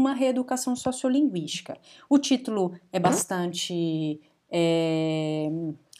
uma 0.00 0.14
reeducação 0.14 0.74
sociolinguística. 0.74 1.76
O 2.08 2.18
título 2.18 2.74
é 2.92 2.98
bastante, 2.98 4.20
é, 4.50 5.48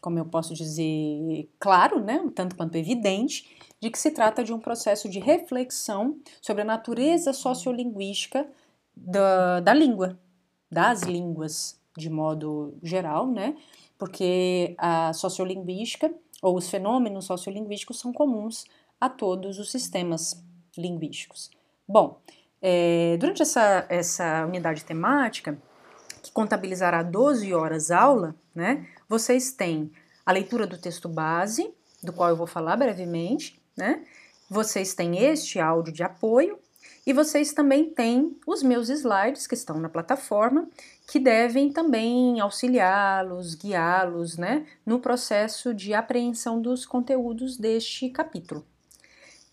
como 0.00 0.18
eu 0.18 0.24
posso 0.24 0.54
dizer, 0.54 1.48
claro, 1.58 2.00
né, 2.00 2.24
tanto 2.34 2.56
quanto 2.56 2.76
evidente, 2.76 3.56
de 3.80 3.90
que 3.90 3.98
se 3.98 4.10
trata 4.10 4.42
de 4.42 4.52
um 4.52 4.58
processo 4.58 5.08
de 5.08 5.18
reflexão 5.18 6.18
sobre 6.40 6.62
a 6.62 6.66
natureza 6.66 7.32
sociolinguística 7.32 8.48
da, 8.96 9.60
da 9.60 9.72
língua, 9.72 10.18
das 10.70 11.02
línguas, 11.02 11.80
de 11.96 12.10
modo 12.10 12.74
geral, 12.82 13.26
né? 13.26 13.56
Porque 13.98 14.74
a 14.78 15.12
sociolinguística 15.12 16.12
ou 16.42 16.56
os 16.56 16.70
fenômenos 16.70 17.26
sociolinguísticos 17.26 17.98
são 17.98 18.12
comuns 18.12 18.64
a 19.00 19.08
todos 19.08 19.58
os 19.58 19.70
sistemas 19.70 20.42
linguísticos. 20.76 21.50
Bom, 21.88 22.20
é, 22.62 23.16
durante 23.18 23.42
essa, 23.42 23.86
essa 23.88 24.44
unidade 24.46 24.84
temática, 24.84 25.58
que 26.22 26.32
contabilizará 26.32 27.02
12 27.02 27.52
horas 27.54 27.90
aula, 27.90 28.34
né, 28.54 28.86
vocês 29.08 29.52
têm 29.52 29.90
a 30.24 30.32
leitura 30.32 30.66
do 30.66 30.78
texto 30.78 31.08
base, 31.08 31.72
do 32.02 32.12
qual 32.12 32.28
eu 32.28 32.36
vou 32.36 32.46
falar 32.46 32.76
brevemente, 32.76 33.60
né? 33.76 34.04
Vocês 34.48 34.94
têm 34.94 35.18
este 35.18 35.60
áudio 35.60 35.92
de 35.92 36.02
apoio 36.02 36.58
e 37.06 37.12
vocês 37.12 37.52
também 37.52 37.90
têm 37.90 38.36
os 38.46 38.62
meus 38.62 38.88
slides 38.88 39.46
que 39.46 39.54
estão 39.54 39.78
na 39.78 39.88
plataforma, 39.88 40.68
que 41.10 41.18
devem 41.18 41.72
também 41.72 42.40
auxiliá-los, 42.40 43.54
guiá-los, 43.54 44.36
né, 44.36 44.66
no 44.84 45.00
processo 45.00 45.74
de 45.74 45.94
apreensão 45.94 46.60
dos 46.60 46.84
conteúdos 46.86 47.56
deste 47.56 48.08
capítulo. 48.10 48.64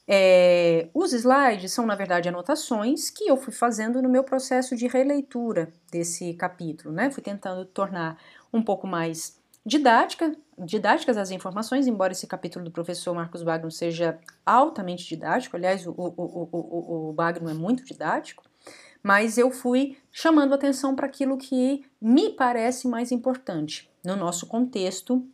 É, 0.10 0.88
os 0.94 1.12
slides 1.12 1.74
são, 1.74 1.86
na 1.86 1.94
verdade, 1.94 2.30
anotações 2.30 3.10
que 3.10 3.28
eu 3.28 3.36
fui 3.36 3.54
fazendo 3.54 4.02
no 4.02 4.08
meu 4.08 4.24
processo 4.24 4.76
de 4.76 4.88
releitura 4.88 5.74
desse 5.92 6.34
capítulo, 6.34 6.94
né? 6.94 7.12
Fui 7.12 7.22
tentando 7.22 7.66
tornar 7.66 8.18
um 8.54 8.62
pouco 8.62 8.88
mais 8.88 9.38
didática, 9.66 10.34
didáticas 10.58 11.18
as 11.18 11.30
informações, 11.30 11.88
embora 11.88 12.14
esse 12.14 12.26
capítulo 12.26 12.64
do 12.64 12.72
professor 12.72 13.14
Marcos 13.14 13.44
Bagno 13.44 13.70
seja 13.70 14.18
altamente 14.46 15.06
didático, 15.06 15.58
aliás, 15.58 15.86
o, 15.86 15.92
o, 15.92 16.14
o, 16.18 17.10
o, 17.10 17.14
Bagno 17.14 17.50
é 17.50 17.54
muito 17.54 17.84
didático, 17.84 18.44
mas 19.04 19.38
eu 19.38 19.52
fui 19.52 19.98
chamando 20.10 20.54
atenção 20.54 20.96
para 20.96 21.06
aquilo 21.06 21.38
que 21.38 21.86
me 22.02 22.30
parece 22.30 22.88
mais 22.88 23.12
importante 23.12 23.92
no 24.06 24.16
nosso 24.16 24.48
contexto 24.48 25.28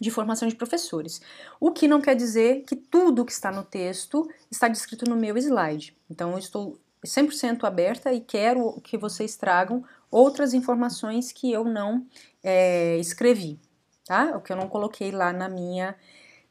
de 0.00 0.10
formação 0.10 0.48
de 0.48 0.54
professores. 0.54 1.20
O 1.60 1.70
que 1.70 1.86
não 1.86 2.00
quer 2.00 2.16
dizer 2.16 2.62
que 2.62 2.74
tudo 2.74 3.24
que 3.24 3.32
está 3.32 3.52
no 3.52 3.62
texto 3.62 4.28
está 4.50 4.66
descrito 4.66 5.08
no 5.08 5.14
meu 5.14 5.36
slide. 5.36 5.94
Então, 6.08 6.32
eu 6.32 6.38
estou 6.38 6.78
100% 7.04 7.64
aberta 7.64 8.12
e 8.12 8.20
quero 8.20 8.80
que 8.82 8.96
vocês 8.96 9.36
tragam 9.36 9.84
outras 10.10 10.54
informações 10.54 11.30
que 11.30 11.52
eu 11.52 11.64
não 11.64 12.06
é, 12.42 12.96
escrevi, 12.96 13.60
tá? 14.06 14.36
O 14.36 14.40
que 14.40 14.52
eu 14.52 14.56
não 14.56 14.68
coloquei 14.68 15.10
lá 15.10 15.32
na 15.32 15.48
minha, 15.48 15.94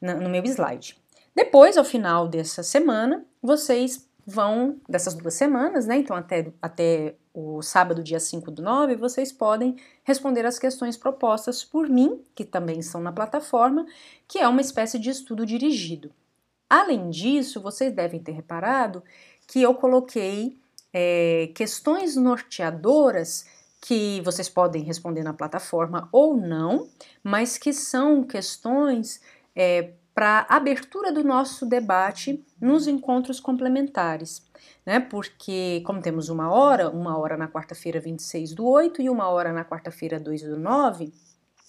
na, 0.00 0.14
no 0.14 0.30
meu 0.30 0.44
slide. 0.44 0.96
Depois, 1.34 1.76
ao 1.76 1.84
final 1.84 2.28
dessa 2.28 2.62
semana, 2.62 3.24
vocês 3.42 4.08
vão, 4.26 4.80
dessas 4.88 5.14
duas 5.14 5.34
semanas, 5.34 5.86
né? 5.86 5.96
Então, 5.96 6.16
até, 6.16 6.52
até 6.62 7.14
o 7.32 7.62
sábado, 7.62 8.02
dia 8.02 8.18
5 8.18 8.50
do 8.50 8.62
9, 8.62 8.96
vocês 8.96 9.32
podem 9.32 9.76
responder 10.02 10.44
as 10.44 10.58
questões 10.58 10.96
propostas 10.96 11.64
por 11.64 11.88
mim, 11.88 12.24
que 12.34 12.44
também 12.44 12.80
estão 12.80 13.00
na 13.00 13.12
plataforma, 13.12 13.86
que 14.26 14.38
é 14.38 14.48
uma 14.48 14.60
espécie 14.60 14.98
de 14.98 15.10
estudo 15.10 15.46
dirigido. 15.46 16.10
Além 16.68 17.10
disso, 17.10 17.60
vocês 17.60 17.92
devem 17.92 18.20
ter 18.20 18.32
reparado 18.32 19.02
que 19.46 19.62
eu 19.62 19.74
coloquei 19.74 20.58
é, 20.92 21.50
questões 21.54 22.16
norteadoras 22.16 23.44
que 23.80 24.20
vocês 24.20 24.48
podem 24.48 24.82
responder 24.82 25.22
na 25.22 25.32
plataforma 25.32 26.08
ou 26.12 26.36
não, 26.36 26.88
mas 27.22 27.56
que 27.56 27.72
são 27.72 28.22
questões 28.22 29.20
é, 29.56 29.92
para 30.20 30.44
abertura 30.50 31.10
do 31.10 31.24
nosso 31.24 31.64
debate 31.64 32.44
nos 32.60 32.86
encontros 32.86 33.40
complementares, 33.40 34.46
né? 34.84 35.00
Porque, 35.00 35.82
como 35.86 36.02
temos 36.02 36.28
uma 36.28 36.52
hora, 36.52 36.90
uma 36.90 37.16
hora 37.16 37.38
na 37.38 37.48
quarta-feira 37.48 37.98
26 37.98 38.52
do 38.52 38.66
8 38.66 39.00
e 39.00 39.08
uma 39.08 39.30
hora 39.30 39.50
na 39.50 39.64
quarta-feira 39.64 40.20
2 40.20 40.42
do 40.42 40.58
9, 40.58 41.10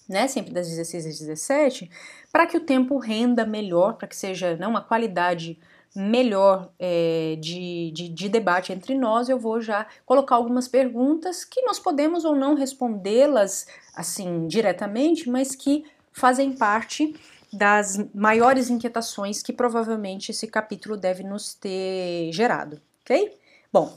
né? 0.10 0.28
Sempre 0.28 0.52
das 0.52 0.68
16 0.68 1.06
às 1.06 1.18
17, 1.20 1.90
para 2.30 2.46
que 2.46 2.58
o 2.58 2.60
tempo 2.60 2.98
renda 2.98 3.46
melhor, 3.46 3.94
para 3.94 4.10
que 4.10 4.18
seja 4.18 4.58
né, 4.58 4.68
uma 4.68 4.82
qualidade 4.82 5.58
melhor 5.96 6.74
é, 6.78 7.38
de, 7.40 7.92
de, 7.96 8.10
de, 8.10 8.28
debate 8.28 8.74
entre 8.74 8.98
nós, 8.98 9.30
eu 9.30 9.40
vou 9.40 9.62
já 9.62 9.88
colocar 10.06 10.36
algumas 10.36 10.68
perguntas 10.68 11.46
que 11.46 11.62
nós 11.62 11.80
podemos 11.80 12.26
ou 12.26 12.36
não 12.36 12.54
respondê-las 12.54 13.66
assim 13.96 14.46
diretamente, 14.46 15.30
mas 15.30 15.56
que 15.56 15.86
fazem 16.12 16.52
parte 16.52 17.16
das 17.52 17.98
maiores 18.14 18.70
inquietações 18.70 19.44
que 19.44 19.52
provavelmente 19.52 20.32
esse 20.32 20.48
capítulo 20.48 20.96
deve 20.96 21.24
nos 21.24 21.54
ter 21.54 22.32
gerado, 22.32 22.82
ok? 23.04 23.38
Bom, 23.72 23.96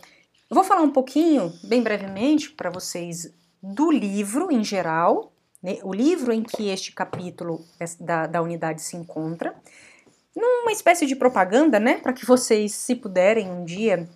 eu 0.50 0.54
vou 0.54 0.64
falar 0.64 0.82
um 0.82 0.90
pouquinho, 0.90 1.52
bem 1.64 1.82
brevemente, 1.82 2.50
para 2.50 2.70
vocês 2.70 3.32
do 3.62 3.90
livro 3.90 4.52
em 4.52 4.62
geral, 4.62 5.32
né, 5.62 5.78
o 5.82 5.92
livro 5.92 6.32
em 6.32 6.42
que 6.42 6.68
este 6.68 6.92
capítulo 6.92 7.64
da, 7.98 8.26
da 8.26 8.42
unidade 8.42 8.82
se 8.82 8.96
encontra, 8.96 9.54
numa 10.36 10.72
espécie 10.72 11.06
de 11.06 11.16
propaganda, 11.16 11.78
né, 11.78 11.98
para 11.98 12.12
que 12.12 12.26
vocês, 12.26 12.74
se 12.74 12.94
puderem 12.94 13.50
um 13.50 13.64
dia, 13.64 14.08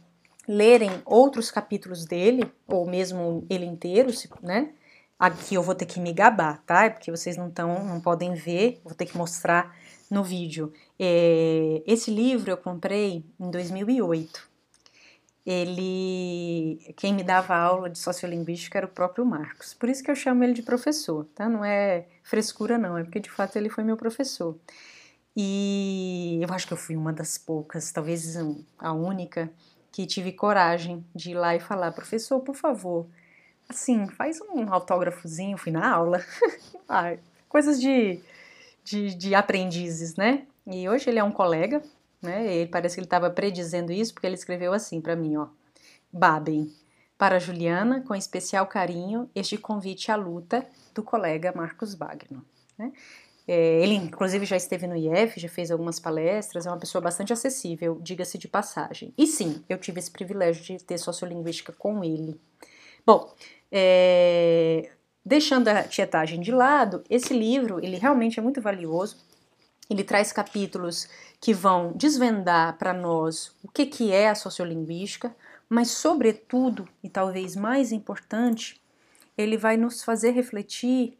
lerem 0.46 0.90
outros 1.04 1.50
capítulos 1.50 2.04
dele, 2.04 2.50
ou 2.66 2.86
mesmo 2.86 3.46
ele 3.48 3.64
inteiro, 3.64 4.10
né, 4.42 4.70
Aqui 5.18 5.54
eu 5.56 5.62
vou 5.62 5.74
ter 5.74 5.86
que 5.86 5.98
me 5.98 6.12
gabar, 6.12 6.62
tá? 6.64 6.84
É 6.84 6.90
porque 6.90 7.10
vocês 7.10 7.36
não, 7.36 7.50
tão, 7.50 7.84
não 7.84 8.00
podem 8.00 8.34
ver, 8.34 8.80
vou 8.84 8.94
ter 8.94 9.06
que 9.06 9.16
mostrar 9.18 9.76
no 10.10 10.22
vídeo. 10.22 10.72
É, 10.98 11.82
esse 11.86 12.10
livro 12.10 12.50
eu 12.50 12.56
comprei 12.56 13.24
em 13.38 13.50
2008. 13.50 14.48
Ele, 15.44 16.78
quem 16.96 17.14
me 17.14 17.24
dava 17.24 17.56
aula 17.56 17.88
de 17.88 17.98
sociolinguística 17.98 18.78
era 18.78 18.86
o 18.86 18.90
próprio 18.90 19.24
Marcos. 19.24 19.74
Por 19.74 19.88
isso 19.88 20.04
que 20.04 20.10
eu 20.10 20.14
chamo 20.14 20.44
ele 20.44 20.52
de 20.52 20.62
professor, 20.62 21.24
tá? 21.34 21.48
Não 21.48 21.64
é 21.64 22.06
frescura 22.22 22.76
não, 22.78 22.98
é 22.98 23.02
porque 23.02 23.18
de 23.18 23.30
fato 23.30 23.56
ele 23.56 23.70
foi 23.70 23.82
meu 23.82 23.96
professor. 23.96 24.56
E 25.34 26.38
eu 26.42 26.52
acho 26.52 26.66
que 26.66 26.72
eu 26.72 26.76
fui 26.76 26.96
uma 26.96 27.12
das 27.12 27.38
poucas, 27.38 27.90
talvez 27.90 28.36
a 28.78 28.92
única, 28.92 29.50
que 29.90 30.06
tive 30.06 30.32
coragem 30.32 31.04
de 31.14 31.30
ir 31.30 31.34
lá 31.34 31.56
e 31.56 31.60
falar, 31.60 31.92
professor, 31.92 32.40
por 32.40 32.54
favor, 32.54 33.06
assim, 33.68 34.06
faz 34.08 34.40
um 34.40 34.72
autógrafozinho, 34.72 35.58
fui 35.58 35.70
na 35.70 35.88
aula. 35.90 36.24
ah, 36.88 37.16
coisas 37.48 37.80
de, 37.80 38.20
de, 38.82 39.14
de, 39.14 39.34
aprendizes, 39.34 40.16
né? 40.16 40.46
E 40.66 40.88
hoje 40.88 41.10
ele 41.10 41.18
é 41.18 41.24
um 41.24 41.32
colega, 41.32 41.82
né? 42.22 42.52
Ele 42.52 42.70
parece 42.70 42.94
que 42.94 43.00
ele 43.00 43.06
estava 43.06 43.30
predizendo 43.30 43.92
isso, 43.92 44.14
porque 44.14 44.26
ele 44.26 44.34
escreveu 44.34 44.72
assim 44.72 45.00
para 45.00 45.14
mim, 45.14 45.36
ó. 45.36 45.48
Babem, 46.10 46.72
para 47.18 47.38
Juliana, 47.38 48.02
com 48.06 48.14
especial 48.14 48.66
carinho, 48.66 49.28
este 49.34 49.58
convite 49.58 50.10
à 50.10 50.16
luta 50.16 50.66
do 50.94 51.02
colega 51.02 51.52
Marcos 51.54 51.94
Bagno. 51.94 52.44
Né? 52.78 52.92
É, 53.46 53.82
ele, 53.82 53.94
inclusive, 53.94 54.44
já 54.46 54.56
esteve 54.56 54.86
no 54.86 54.96
IF, 54.96 55.40
já 55.40 55.48
fez 55.48 55.70
algumas 55.70 55.98
palestras, 55.98 56.66
é 56.66 56.70
uma 56.70 56.78
pessoa 56.78 57.00
bastante 57.00 57.32
acessível, 57.32 57.98
diga-se 58.00 58.38
de 58.38 58.46
passagem. 58.46 59.12
E 59.16 59.26
sim, 59.26 59.64
eu 59.68 59.78
tive 59.78 59.98
esse 59.98 60.10
privilégio 60.10 60.62
de 60.62 60.84
ter 60.84 60.98
sociolinguística 60.98 61.72
com 61.72 62.04
ele. 62.04 62.40
Bom, 63.08 63.34
é, 63.72 64.90
deixando 65.24 65.68
a 65.68 65.82
tietagem 65.82 66.42
de 66.42 66.52
lado, 66.52 67.02
esse 67.08 67.32
livro 67.32 67.82
ele 67.82 67.96
realmente 67.96 68.38
é 68.38 68.42
muito 68.42 68.60
valioso. 68.60 69.16
Ele 69.88 70.04
traz 70.04 70.30
capítulos 70.30 71.08
que 71.40 71.54
vão 71.54 71.90
desvendar 71.92 72.76
para 72.76 72.92
nós 72.92 73.50
o 73.64 73.68
que, 73.68 73.86
que 73.86 74.12
é 74.12 74.28
a 74.28 74.34
sociolinguística, 74.34 75.34
mas, 75.70 75.88
sobretudo, 75.90 76.86
e 77.02 77.08
talvez 77.08 77.56
mais 77.56 77.92
importante, 77.92 78.78
ele 79.38 79.56
vai 79.56 79.78
nos 79.78 80.04
fazer 80.04 80.32
refletir 80.32 81.16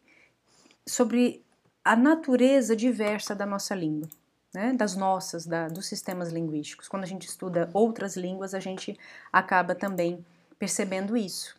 sobre 0.85 1.43
a 1.83 1.95
natureza 1.95 2.75
diversa 2.75 3.33
da 3.33 3.47
nossa 3.47 3.73
língua, 3.73 4.07
né? 4.53 4.73
das 4.73 4.95
nossas, 4.95 5.43
da, 5.47 5.67
dos 5.67 5.87
sistemas 5.87 6.31
linguísticos. 6.31 6.87
Quando 6.87 7.03
a 7.05 7.07
gente 7.07 7.27
estuda 7.27 7.67
outras 7.73 8.15
línguas, 8.15 8.53
a 8.53 8.59
gente 8.59 8.95
acaba 9.33 9.73
também 9.73 10.23
percebendo 10.59 11.17
isso. 11.17 11.57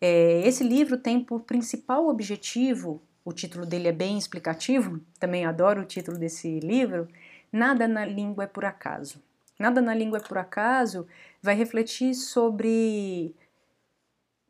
É, 0.00 0.46
esse 0.46 0.62
livro 0.62 0.98
tem 0.98 1.20
por 1.20 1.42
principal 1.42 2.08
objetivo, 2.08 3.02
o 3.24 3.32
título 3.32 3.64
dele 3.64 3.88
é 3.88 3.92
bem 3.92 4.18
explicativo, 4.18 5.00
também 5.18 5.46
adoro 5.46 5.82
o 5.82 5.86
título 5.86 6.18
desse 6.18 6.60
livro, 6.60 7.08
Nada 7.50 7.86
na 7.86 8.04
Língua 8.04 8.44
é 8.44 8.46
por 8.46 8.64
Acaso. 8.64 9.22
Nada 9.58 9.80
na 9.80 9.94
Língua 9.94 10.18
é 10.18 10.20
por 10.20 10.36
Acaso 10.36 11.06
vai 11.40 11.54
refletir 11.54 12.14
sobre 12.14 13.34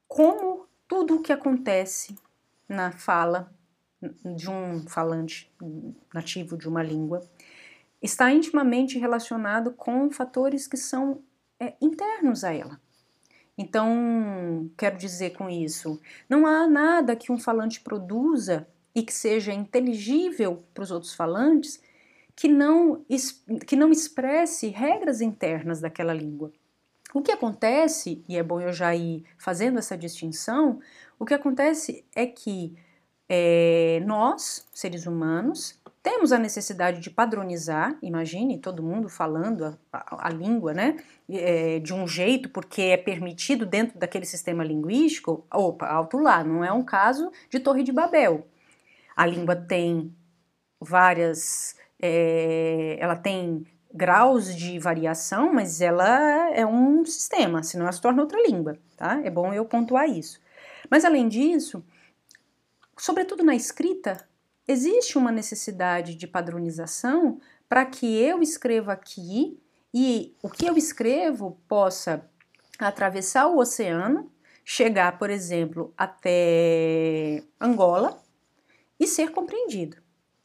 como 0.09 0.67
tudo 0.89 1.17
o 1.17 1.23
que 1.23 1.33
acontece 1.33 2.17
na 2.69 2.91
fala 2.91 3.53
de 4.37 4.51
um 4.51 4.87
falante 4.87 5.51
nativo 6.13 6.57
de 6.57 6.69
uma 6.69 6.83
língua 6.83 7.23
está 8.05 8.31
intimamente 8.31 8.99
relacionado 8.99 9.73
com 9.73 10.11
fatores 10.11 10.67
que 10.67 10.77
são 10.77 11.23
é, 11.59 11.75
internos 11.81 12.45
a 12.45 12.53
ela. 12.53 12.79
Então, 13.57 14.71
quero 14.77 14.97
dizer 14.97 15.31
com 15.31 15.49
isso, 15.49 16.01
não 16.29 16.47
há 16.47 16.67
nada 16.67 17.15
que 17.15 17.31
um 17.31 17.39
falante 17.39 17.81
produza 17.81 18.67
e 18.95 19.03
que 19.03 19.13
seja 19.13 19.53
inteligível 19.53 20.65
para 20.73 20.83
os 20.83 20.91
outros 20.91 21.15
falantes 21.15 21.81
que 22.37 22.49
não, 22.49 23.05
que 23.67 23.77
não 23.77 23.93
expresse 23.93 24.69
regras 24.69 25.21
internas 25.21 25.81
daquela 25.81 26.13
língua. 26.13 26.53
O 27.13 27.23
que 27.23 27.31
acontece, 27.31 28.25
e 28.29 28.37
é 28.37 28.43
bom 28.43 28.61
eu 28.61 28.73
já 28.73 28.95
ir 28.95 29.25
fazendo 29.39 29.79
essa 29.79 29.97
distinção, 29.97 30.81
o 31.17 31.25
que 31.25 31.33
acontece 31.33 32.05
é 32.15 32.27
que 32.27 32.77
é, 33.29 34.03
nós, 34.05 34.67
seres 34.73 35.07
humanos, 35.07 35.81
temos 36.03 36.33
a 36.33 36.39
necessidade 36.39 37.01
de 37.01 37.09
padronizar, 37.09 37.97
imagine 38.03 38.59
todo 38.59 38.83
mundo 38.83 39.09
falando 39.09 39.65
a, 39.65 39.79
a, 39.91 40.27
a 40.27 40.31
língua, 40.31 40.75
né, 40.75 40.97
é, 41.31 41.79
de 41.79 41.95
um 41.95 42.07
jeito, 42.07 42.51
porque 42.51 42.83
é 42.83 42.97
permitido 42.99 43.65
dentro 43.65 43.99
daquele 43.99 44.27
sistema 44.27 44.63
linguístico. 44.63 45.47
Opa, 45.51 45.87
alto 45.87 46.19
lá, 46.19 46.45
não 46.45 46.63
é 46.63 46.71
um 46.71 46.85
caso 46.85 47.33
de 47.49 47.59
Torre 47.59 47.83
de 47.83 47.91
Babel. 47.91 48.47
A 49.17 49.25
língua 49.25 49.57
tem 49.57 50.15
várias, 50.79 51.75
é, 52.03 52.99
ela 53.01 53.17
tem 53.17 53.67
graus 53.95 54.55
de 54.55 54.79
variação, 54.79 55.55
mas 55.55 55.81
ela 55.81 56.51
é 56.51 56.67
um 56.67 57.03
sistema, 57.07 57.63
senão 57.63 57.85
ela 57.85 57.93
se 57.93 58.01
torna 58.03 58.21
outra 58.21 58.43
língua, 58.47 58.77
tá? 58.97 59.23
É 59.25 59.31
bom 59.31 59.55
eu 59.55 59.65
pontuar 59.65 60.07
isso. 60.07 60.39
Mas 60.91 61.05
além 61.05 61.29
disso, 61.29 61.83
sobretudo 62.97 63.43
na 63.43 63.55
escrita, 63.55 64.27
existe 64.67 65.19
uma 65.19 65.31
necessidade 65.31 66.15
de 66.15 66.27
padronização 66.27 67.41
para 67.69 67.85
que 67.85 68.07
eu 68.21 68.43
escreva 68.43 68.93
aqui 68.93 69.61
e 69.93 70.35
o 70.43 70.49
que 70.49 70.67
eu 70.67 70.77
escrevo 70.77 71.59
possa 71.69 72.29
atravessar 72.79 73.47
o 73.47 73.59
oceano, 73.59 74.31
chegar, 74.65 75.19
por 75.19 75.31
exemplo, 75.31 75.93
até 75.97 77.43
Angola 77.61 78.21
e 78.99 79.07
ser 79.07 79.31
compreendido. 79.31 79.97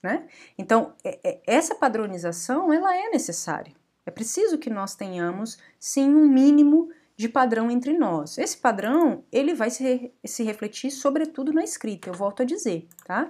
Né? 0.04 0.28
Então, 0.58 0.94
é, 1.04 1.20
é, 1.24 1.42
essa 1.46 1.76
padronização 1.76 2.72
ela 2.72 2.96
é 2.96 3.10
necessária. 3.10 3.74
É 4.06 4.12
preciso 4.12 4.58
que 4.58 4.70
nós 4.70 4.96
tenhamos, 4.96 5.58
sim, 5.80 6.10
um 6.10 6.28
mínimo 6.28 6.90
de 7.20 7.28
padrão 7.28 7.70
entre 7.70 7.98
nós. 7.98 8.38
Esse 8.38 8.56
padrão 8.56 9.26
ele 9.30 9.54
vai 9.54 9.70
se, 9.70 10.10
se 10.24 10.42
refletir 10.42 10.90
sobretudo 10.90 11.52
na 11.52 11.62
escrita, 11.62 12.08
eu 12.08 12.14
volto 12.14 12.44
a 12.44 12.46
dizer, 12.46 12.88
tá? 13.04 13.30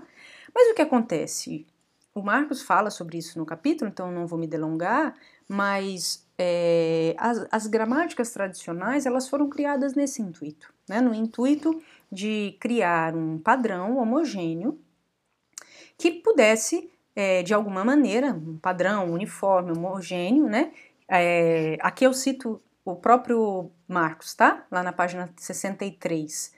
Mas 0.53 0.69
o 0.69 0.75
que 0.75 0.81
acontece? 0.83 1.65
O 2.13 2.21
Marcos 2.21 2.61
fala 2.61 2.91
sobre 2.91 3.17
isso 3.17 3.39
no 3.39 3.47
capítulo, 3.47 3.89
então 3.89 4.11
não 4.11 4.27
vou 4.27 4.37
me 4.37 4.45
delongar, 4.45 5.15
mas 5.47 6.23
é, 6.37 7.15
as, 7.17 7.47
as, 7.49 7.65
gramáticas 7.65 8.29
tradicionais 8.31 9.07
elas 9.07 9.27
foram 9.27 9.49
criadas 9.49 9.95
nesse 9.95 10.21
intuito, 10.21 10.71
né? 10.87 11.01
no 11.01 11.11
intuito 11.11 11.81
de 12.11 12.55
criar 12.59 13.15
um 13.15 13.39
padrão 13.39 13.97
homogêneo 13.97 14.79
que 15.97 16.11
pudesse, 16.11 16.91
é, 17.15 17.41
de 17.41 17.55
alguma 17.55 17.83
maneira, 17.83 18.33
um 18.33 18.59
padrão 18.59 19.11
uniforme, 19.11 19.71
homogêneo, 19.71 20.47
né? 20.47 20.71
É, 21.07 21.75
aqui 21.81 22.05
eu 22.05 22.13
cito 22.13 22.61
o 22.85 22.95
próprio 22.95 23.71
Marcos, 23.89 24.33
tá? 24.33 24.65
Lá 24.71 24.81
na 24.83 24.93
página 24.93 25.29
63 25.35 26.57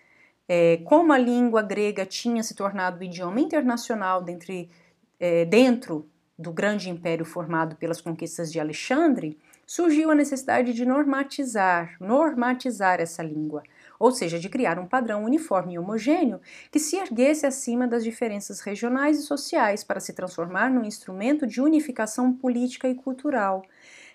é, 0.53 0.81
como 0.83 1.13
a 1.13 1.17
língua 1.17 1.61
grega 1.61 2.05
tinha 2.05 2.43
se 2.43 2.53
tornado 2.53 2.99
o 2.99 3.03
idioma 3.03 3.39
internacional 3.39 4.21
dentre, 4.21 4.69
é, 5.17 5.45
dentro 5.45 6.09
do 6.37 6.51
grande 6.51 6.89
império 6.89 7.23
formado 7.23 7.77
pelas 7.77 8.01
conquistas 8.01 8.51
de 8.51 8.59
Alexandre, 8.59 9.39
surgiu 9.65 10.11
a 10.11 10.15
necessidade 10.15 10.73
de 10.73 10.85
normatizar, 10.85 11.95
normatizar 12.01 12.99
essa 12.99 13.23
língua, 13.23 13.63
ou 13.97 14.11
seja, 14.11 14.37
de 14.37 14.49
criar 14.49 14.77
um 14.77 14.85
padrão 14.85 15.23
uniforme 15.23 15.75
e 15.75 15.79
homogêneo 15.79 16.41
que 16.69 16.79
se 16.79 16.97
erguesse 16.97 17.45
acima 17.45 17.87
das 17.87 18.03
diferenças 18.03 18.59
regionais 18.59 19.19
e 19.19 19.21
sociais 19.21 19.85
para 19.85 20.01
se 20.01 20.11
transformar 20.11 20.69
num 20.69 20.83
instrumento 20.83 21.47
de 21.47 21.61
unificação 21.61 22.33
política 22.33 22.89
e 22.89 22.95
cultural. 22.95 23.63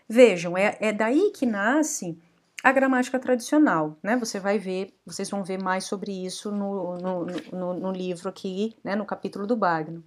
Vejam, 0.07 0.55
é, 0.55 0.77
é 0.81 0.93
daí 0.93 1.33
que 1.35 1.47
nasce 1.47 2.19
a 2.63 2.73
gramática 2.73 3.19
tradicional, 3.19 3.97
né? 4.03 4.17
Você 4.17 4.41
vai 4.41 4.59
ver, 4.59 4.95
vocês 5.05 5.31
vão 5.31 5.45
ver 5.45 5.63
mais 5.63 5.85
sobre 5.85 6.11
isso 6.25 6.51
no, 6.51 6.97
no, 6.97 7.27
no, 7.53 7.75
no 7.75 7.93
livro 7.93 8.29
aqui, 8.29 8.77
né? 8.83 8.97
No 8.97 9.05
capítulo 9.05 9.47
do 9.47 9.57
Bagno. 9.57 10.03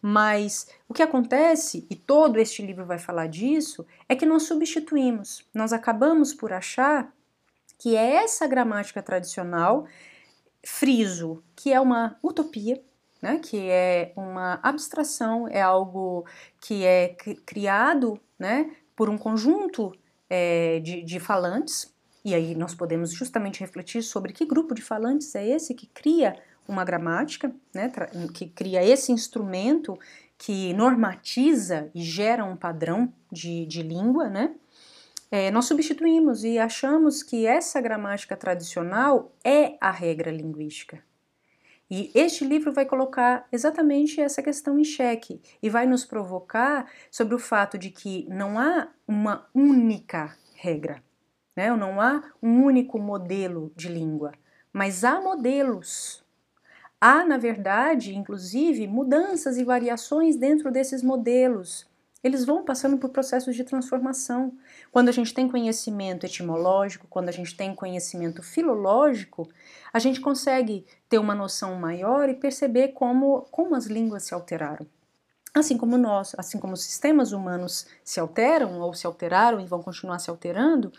Mas 0.00 0.66
o 0.88 0.94
que 0.94 1.02
acontece, 1.02 1.86
e 1.88 1.94
todo 1.94 2.38
este 2.38 2.60
livro 2.60 2.84
vai 2.84 2.98
falar 2.98 3.28
disso, 3.28 3.86
é 4.08 4.16
que 4.16 4.26
nós 4.26 4.42
substituímos, 4.42 5.46
nós 5.54 5.72
acabamos 5.72 6.34
por 6.34 6.52
achar 6.52 7.12
que 7.78 7.94
é 7.96 8.16
essa 8.16 8.46
gramática 8.48 9.00
tradicional, 9.00 9.86
friso, 10.64 11.42
que 11.54 11.72
é 11.72 11.80
uma 11.80 12.18
utopia, 12.22 12.82
né, 13.20 13.38
que 13.38 13.70
é 13.70 14.12
uma 14.16 14.58
abstração, 14.62 15.46
é 15.48 15.62
algo 15.62 16.26
que 16.60 16.84
é 16.84 17.14
criado 17.46 18.18
né, 18.36 18.74
por 18.96 19.08
um 19.08 19.16
conjunto 19.16 19.92
é, 20.34 20.80
de, 20.80 21.02
de 21.02 21.20
falantes, 21.20 21.94
e 22.24 22.34
aí 22.34 22.54
nós 22.54 22.74
podemos 22.74 23.12
justamente 23.12 23.60
refletir 23.60 24.02
sobre 24.02 24.32
que 24.32 24.46
grupo 24.46 24.74
de 24.74 24.80
falantes 24.80 25.34
é 25.34 25.46
esse 25.46 25.74
que 25.74 25.86
cria 25.86 26.34
uma 26.66 26.86
gramática, 26.86 27.54
né, 27.74 27.92
que 28.32 28.48
cria 28.48 28.82
esse 28.82 29.12
instrumento 29.12 29.98
que 30.38 30.72
normatiza 30.72 31.90
e 31.94 32.02
gera 32.02 32.46
um 32.46 32.56
padrão 32.56 33.12
de, 33.30 33.66
de 33.66 33.82
língua, 33.82 34.30
né? 34.30 34.54
É, 35.30 35.50
nós 35.50 35.66
substituímos 35.66 36.44
e 36.44 36.58
achamos 36.58 37.22
que 37.22 37.46
essa 37.46 37.80
gramática 37.80 38.36
tradicional 38.36 39.34
é 39.44 39.76
a 39.80 39.90
regra 39.90 40.30
linguística. 40.30 41.02
E 41.94 42.10
este 42.14 42.42
livro 42.42 42.72
vai 42.72 42.86
colocar 42.86 43.46
exatamente 43.52 44.18
essa 44.18 44.42
questão 44.42 44.78
em 44.78 44.82
xeque 44.82 45.42
e 45.62 45.68
vai 45.68 45.84
nos 45.84 46.06
provocar 46.06 46.90
sobre 47.10 47.34
o 47.34 47.38
fato 47.38 47.76
de 47.76 47.90
que 47.90 48.26
não 48.30 48.58
há 48.58 48.88
uma 49.06 49.46
única 49.54 50.34
regra. 50.54 51.04
Né? 51.54 51.70
Não 51.76 52.00
há 52.00 52.22
um 52.42 52.64
único 52.64 52.98
modelo 52.98 53.70
de 53.76 53.88
língua, 53.88 54.32
mas 54.72 55.04
há 55.04 55.20
modelos. 55.20 56.24
Há, 56.98 57.26
na 57.26 57.36
verdade, 57.36 58.16
inclusive, 58.16 58.86
mudanças 58.86 59.58
e 59.58 59.64
variações 59.64 60.34
dentro 60.34 60.72
desses 60.72 61.02
modelos. 61.02 61.86
Eles 62.22 62.44
vão 62.44 62.64
passando 62.64 62.98
por 62.98 63.10
processos 63.10 63.56
de 63.56 63.64
transformação. 63.64 64.56
Quando 64.92 65.08
a 65.08 65.12
gente 65.12 65.34
tem 65.34 65.48
conhecimento 65.48 66.24
etimológico, 66.24 67.06
quando 67.08 67.28
a 67.28 67.32
gente 67.32 67.56
tem 67.56 67.74
conhecimento 67.74 68.42
filológico, 68.42 69.48
a 69.92 69.98
gente 69.98 70.20
consegue 70.20 70.86
ter 71.08 71.18
uma 71.18 71.34
noção 71.34 71.74
maior 71.74 72.28
e 72.28 72.34
perceber 72.34 72.88
como, 72.88 73.42
como 73.50 73.74
as 73.74 73.86
línguas 73.86 74.22
se 74.22 74.34
alteraram. 74.34 74.86
Assim 75.52 75.76
como 75.76 75.98
nós, 75.98 76.34
assim 76.38 76.58
como 76.58 76.74
os 76.74 76.82
sistemas 76.84 77.32
humanos 77.32 77.86
se 78.04 78.20
alteram 78.20 78.80
ou 78.80 78.94
se 78.94 79.06
alteraram 79.06 79.60
e 79.60 79.66
vão 79.66 79.82
continuar 79.82 80.18
se 80.18 80.30
alterando, 80.30 80.92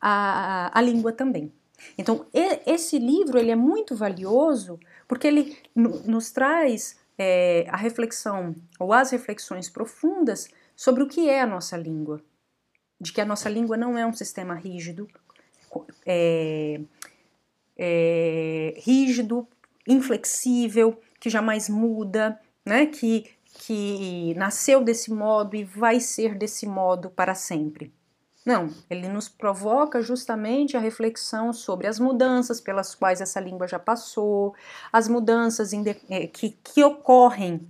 a, 0.00 0.76
a 0.76 0.82
língua 0.82 1.12
também. 1.12 1.52
Então, 1.96 2.26
esse 2.66 2.98
livro 2.98 3.38
ele 3.38 3.50
é 3.50 3.56
muito 3.56 3.94
valioso 3.94 4.78
porque 5.08 5.26
ele 5.26 5.56
nos 5.74 6.30
traz 6.30 6.96
é, 7.18 7.66
a 7.68 7.76
reflexão 7.76 8.54
ou 8.78 8.92
as 8.92 9.10
reflexões 9.10 9.68
profundas 9.68 10.48
sobre 10.76 11.02
o 11.02 11.08
que 11.08 11.28
é 11.28 11.40
a 11.40 11.46
nossa 11.46 11.76
língua, 11.76 12.20
de 13.00 13.12
que 13.12 13.20
a 13.20 13.24
nossa 13.24 13.48
língua 13.48 13.76
não 13.76 13.96
é 13.98 14.06
um 14.06 14.12
sistema 14.12 14.54
rígido, 14.54 15.08
é, 16.06 16.80
é, 17.76 18.74
rígido, 18.78 19.46
inflexível, 19.86 21.00
que 21.18 21.28
jamais 21.28 21.68
muda, 21.68 22.40
né? 22.64 22.86
Que 22.86 23.34
que 23.54 24.34
nasceu 24.34 24.82
desse 24.82 25.12
modo 25.12 25.54
e 25.54 25.64
vai 25.64 26.00
ser 26.00 26.34
desse 26.34 26.66
modo 26.66 27.08
para 27.08 27.34
sempre. 27.34 27.94
Não, 28.44 28.68
ele 28.90 29.08
nos 29.08 29.26
provoca 29.26 30.02
justamente 30.02 30.76
a 30.76 30.80
reflexão 30.80 31.50
sobre 31.50 31.86
as 31.86 31.98
mudanças 31.98 32.60
pelas 32.60 32.94
quais 32.94 33.22
essa 33.22 33.40
língua 33.40 33.66
já 33.66 33.78
passou, 33.78 34.54
as 34.92 35.08
mudanças 35.08 35.72
eh, 35.72 36.26
que, 36.26 36.50
que 36.62 36.84
ocorrem 36.84 37.66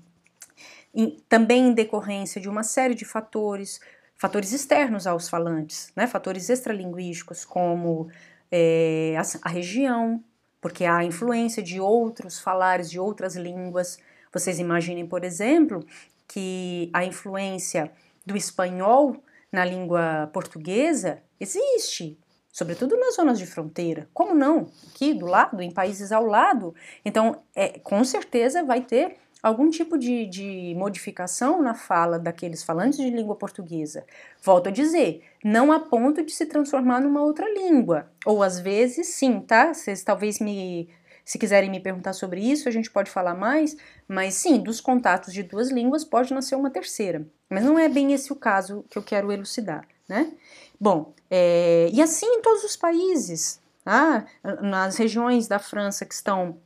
também 1.28 1.68
em 1.68 1.72
decorrência 1.72 2.40
de 2.40 2.48
uma 2.48 2.62
série 2.62 2.94
de 2.94 3.04
fatores, 3.04 3.80
fatores 4.16 4.52
externos 4.52 5.06
aos 5.06 5.28
falantes, 5.28 5.92
né, 5.96 6.06
fatores 6.06 6.48
extralinguísticos, 6.48 7.44
como 7.44 8.08
é, 8.50 9.16
a, 9.18 9.48
a 9.48 9.50
região, 9.50 10.22
porque 10.60 10.84
há 10.84 11.04
influência 11.04 11.62
de 11.62 11.80
outros 11.80 12.40
falares 12.40 12.90
de 12.90 12.98
outras 12.98 13.36
línguas. 13.36 13.98
Vocês 14.32 14.58
imaginem, 14.58 15.06
por 15.06 15.24
exemplo, 15.24 15.84
que 16.26 16.88
a 16.92 17.04
influência 17.04 17.90
do 18.24 18.36
espanhol 18.36 19.16
na 19.52 19.64
língua 19.64 20.30
portuguesa 20.32 21.22
existe, 21.38 22.18
sobretudo 22.52 22.96
nas 22.96 23.16
zonas 23.16 23.38
de 23.38 23.46
fronteira. 23.46 24.08
Como 24.14 24.34
não? 24.34 24.68
Aqui 24.88 25.12
do 25.12 25.26
lado, 25.26 25.60
em 25.60 25.70
países 25.70 26.12
ao 26.12 26.24
lado. 26.24 26.74
Então, 27.04 27.42
é, 27.54 27.78
com 27.80 28.02
certeza 28.04 28.64
vai 28.64 28.80
ter 28.80 29.18
algum 29.44 29.68
tipo 29.68 29.98
de, 29.98 30.24
de 30.24 30.74
modificação 30.74 31.60
na 31.60 31.74
fala 31.74 32.18
daqueles 32.18 32.62
falantes 32.62 32.98
de 32.98 33.10
língua 33.10 33.36
portuguesa. 33.36 34.06
Volto 34.42 34.68
a 34.68 34.72
dizer, 34.72 35.22
não 35.44 35.70
a 35.70 35.78
ponto 35.78 36.24
de 36.24 36.32
se 36.32 36.46
transformar 36.46 37.02
numa 37.02 37.22
outra 37.22 37.46
língua. 37.52 38.10
Ou 38.24 38.42
às 38.42 38.58
vezes, 38.58 39.08
sim, 39.08 39.40
tá? 39.40 39.74
Vocês 39.74 40.02
talvez 40.02 40.40
me 40.40 40.88
se 41.26 41.38
quiserem 41.38 41.70
me 41.70 41.80
perguntar 41.80 42.12
sobre 42.12 42.40
isso, 42.40 42.68
a 42.68 42.72
gente 42.72 42.90
pode 42.90 43.10
falar 43.10 43.34
mais, 43.34 43.76
mas 44.06 44.34
sim, 44.34 44.58
dos 44.62 44.78
contatos 44.78 45.32
de 45.32 45.42
duas 45.42 45.70
línguas 45.70 46.04
pode 46.04 46.34
nascer 46.34 46.54
uma 46.54 46.70
terceira. 46.70 47.26
Mas 47.48 47.64
não 47.64 47.78
é 47.78 47.88
bem 47.88 48.12
esse 48.12 48.30
o 48.30 48.36
caso 48.36 48.84
que 48.90 48.98
eu 48.98 49.02
quero 49.02 49.32
elucidar, 49.32 49.86
né? 50.06 50.32
Bom, 50.78 51.14
é, 51.30 51.88
e 51.92 52.02
assim 52.02 52.26
em 52.26 52.42
todos 52.42 52.62
os 52.64 52.76
países, 52.76 53.58
tá? 53.84 54.26
nas 54.62 54.96
regiões 54.96 55.46
da 55.46 55.58
França 55.58 56.04
que 56.04 56.14
estão 56.14 56.58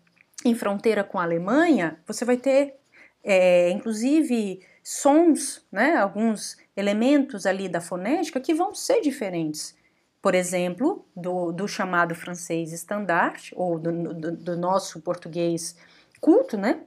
em 0.45 0.55
fronteira 0.55 1.03
com 1.03 1.19
a 1.19 1.23
Alemanha, 1.23 1.99
você 2.07 2.25
vai 2.25 2.37
ter, 2.37 2.77
é, 3.25 3.71
inclusive, 3.71 4.61
sons, 4.83 5.67
né, 5.71 5.97
alguns 5.97 6.57
elementos 6.77 7.47
ali 7.47 7.69
da 7.69 7.81
fonética 7.81 8.41
que 8.41 8.55
vão 8.55 8.75
ser 8.75 9.01
diferentes 9.01 9.77
por 10.21 10.35
exemplo, 10.35 11.07
do, 11.17 11.53
do 11.53 11.69
chamado 11.69 12.15
francês 12.15 12.73
estandarte, 12.73 13.55
ou 13.57 13.79
do, 13.79 14.15
do, 14.15 14.33
do, 14.33 14.57
nosso 14.57 15.01
português 15.01 15.77
culto, 16.21 16.57
né? 16.57 16.83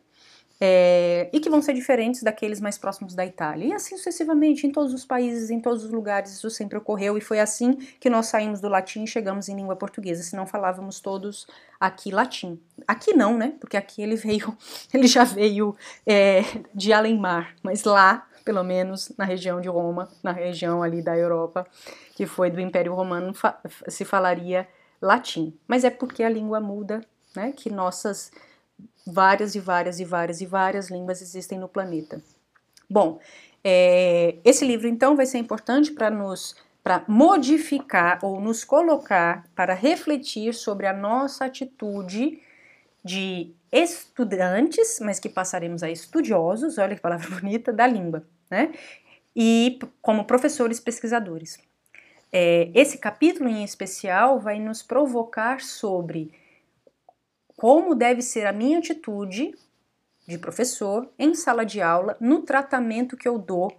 É, 0.64 1.28
e 1.34 1.40
que 1.40 1.50
vão 1.50 1.60
ser 1.60 1.74
diferentes 1.74 2.22
daqueles 2.22 2.62
mais 2.62 2.78
próximos 2.78 3.16
da 3.16 3.26
Itália. 3.26 3.66
E 3.66 3.74
assim 3.74 3.98
sucessivamente, 3.98 4.68
em 4.68 4.72
todos 4.72 4.94
os 4.94 5.04
países, 5.04 5.50
em 5.50 5.60
todos 5.60 5.84
os 5.84 5.90
lugares, 5.92 6.32
isso 6.32 6.52
sempre 6.52 6.78
ocorreu, 6.78 7.18
e 7.18 7.22
foi 7.22 7.40
assim 7.40 7.74
que 8.00 8.12
nós 8.12 8.28
saímos 8.28 8.62
do 8.62 8.70
latim 8.70 9.04
e 9.04 9.08
chegamos 9.08 9.50
em 9.50 9.56
língua 9.56 9.76
portuguesa, 9.76 10.22
se 10.22 10.36
não 10.36 10.46
falávamos 10.46 11.00
todos 11.00 11.48
aqui 11.80 12.12
latim. 12.12 12.62
Aqui 12.88 13.12
não, 13.12 13.36
né? 13.36 13.56
Porque 13.60 13.76
aqui 13.76 14.04
ele 14.04 14.16
veio, 14.16 14.56
ele 14.94 15.08
já 15.08 15.24
veio 15.24 15.76
é, 16.06 16.44
de 16.76 16.94
além-mar, 16.94 17.56
mas 17.64 17.84
lá 17.84 18.28
pelo 18.44 18.64
menos 18.64 19.12
na 19.18 19.26
região 19.26 19.62
de 19.62 19.70
Roma, 19.70 20.10
na 20.24 20.32
região 20.32 20.82
ali 20.82 21.02
da 21.02 21.16
Europa, 21.18 21.66
que 22.16 22.26
foi 22.26 22.50
do 22.50 22.60
Império 22.60 22.94
Romano, 22.94 23.34
se 23.88 24.04
falaria 24.04 24.68
latim. 25.02 25.58
Mas 25.68 25.84
é 25.84 25.90
porque 25.90 26.24
a 26.24 26.30
língua 26.30 26.60
muda, 26.60 27.02
né, 27.36 27.52
que 27.52 27.70
nossas 27.70 28.32
várias 29.06 29.56
e 29.56 29.60
várias 29.60 30.00
e 30.00 30.06
várias 30.06 30.42
e 30.42 30.46
várias 30.46 30.90
línguas 30.90 31.22
existem 31.22 31.58
no 31.58 31.68
planeta. 31.68 32.22
Bom, 32.90 33.20
é, 33.64 34.36
esse 34.44 34.66
livro 34.66 34.88
então 34.88 35.16
vai 35.16 35.26
ser 35.26 35.38
importante 35.38 35.92
para 35.92 36.10
nos 36.10 36.56
para 36.84 37.04
modificar 37.08 38.18
ou 38.24 38.42
nos 38.42 38.64
colocar 38.64 39.46
para 39.56 39.76
refletir 39.76 40.52
sobre 40.54 40.88
a 40.88 40.94
nossa 40.94 41.46
atitude 41.46 42.42
de 43.04 43.54
estudantes, 43.72 45.00
mas 45.00 45.20
que 45.20 45.30
passaremos 45.30 45.84
a 45.84 45.90
estudiosos, 45.90 46.78
olha 46.78 46.96
que 46.96 47.02
palavra 47.02 47.30
bonita, 47.40 47.72
da 47.72 47.86
língua, 47.86 48.26
né? 48.50 48.74
E 49.36 49.80
como 50.02 50.26
professores 50.26 50.80
pesquisadores. 50.80 51.60
É, 52.34 52.72
esse 52.74 52.98
capítulo 52.98 53.50
em 53.50 53.64
especial 53.64 54.40
vai 54.40 54.60
nos 54.60 54.82
provocar 54.82 55.62
sobre 55.62 56.32
como 57.62 57.94
deve 57.94 58.24
ser 58.24 58.48
a 58.48 58.52
minha 58.52 58.80
atitude 58.80 59.54
de 60.28 60.36
professor 60.40 61.08
em 61.20 61.36
sala 61.36 61.64
de 61.64 61.80
aula 61.80 62.18
no 62.20 62.42
tratamento 62.42 63.16
que 63.16 63.28
eu 63.28 63.38
dou 63.38 63.72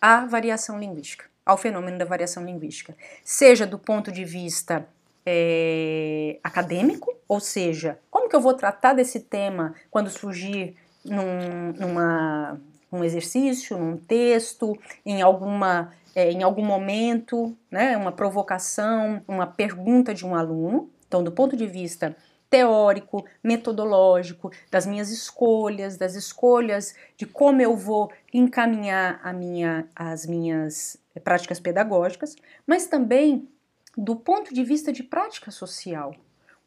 à 0.00 0.26
variação 0.26 0.76
linguística, 0.76 1.26
ao 1.46 1.56
fenômeno 1.56 1.96
da 1.96 2.04
variação 2.04 2.44
linguística, 2.44 2.96
seja 3.22 3.64
do 3.64 3.78
ponto 3.78 4.10
de 4.10 4.24
vista 4.24 4.88
é, 5.24 6.40
acadêmico, 6.42 7.14
ou 7.28 7.38
seja, 7.38 8.00
como 8.10 8.28
que 8.28 8.34
eu 8.34 8.40
vou 8.40 8.54
tratar 8.54 8.94
desse 8.94 9.20
tema 9.20 9.72
quando 9.88 10.10
surgir 10.10 10.74
num, 11.04 11.72
numa, 11.78 12.60
um 12.90 13.04
exercício, 13.04 13.78
num 13.78 13.96
texto, 13.96 14.76
em 15.06 15.22
alguma 15.22 15.92
é, 16.12 16.32
em 16.32 16.42
algum 16.42 16.64
momento, 16.64 17.56
né, 17.70 17.96
uma 17.96 18.10
provocação, 18.10 19.22
uma 19.28 19.46
pergunta 19.46 20.12
de 20.12 20.26
um 20.26 20.34
aluno. 20.34 20.90
Então, 21.06 21.22
do 21.22 21.30
ponto 21.30 21.56
de 21.56 21.68
vista 21.68 22.16
teórico, 22.50 23.24
metodológico, 23.42 24.50
das 24.70 24.86
minhas 24.86 25.10
escolhas, 25.10 25.96
das 25.96 26.14
escolhas 26.14 26.94
de 27.16 27.26
como 27.26 27.60
eu 27.60 27.76
vou 27.76 28.10
encaminhar 28.32 29.20
a 29.22 29.32
minha, 29.32 29.88
as 29.94 30.26
minhas 30.26 30.96
práticas 31.22 31.60
pedagógicas, 31.60 32.36
mas 32.66 32.86
também 32.86 33.48
do 33.96 34.16
ponto 34.16 34.54
de 34.54 34.62
vista 34.62 34.92
de 34.92 35.02
prática 35.02 35.50
social. 35.50 36.14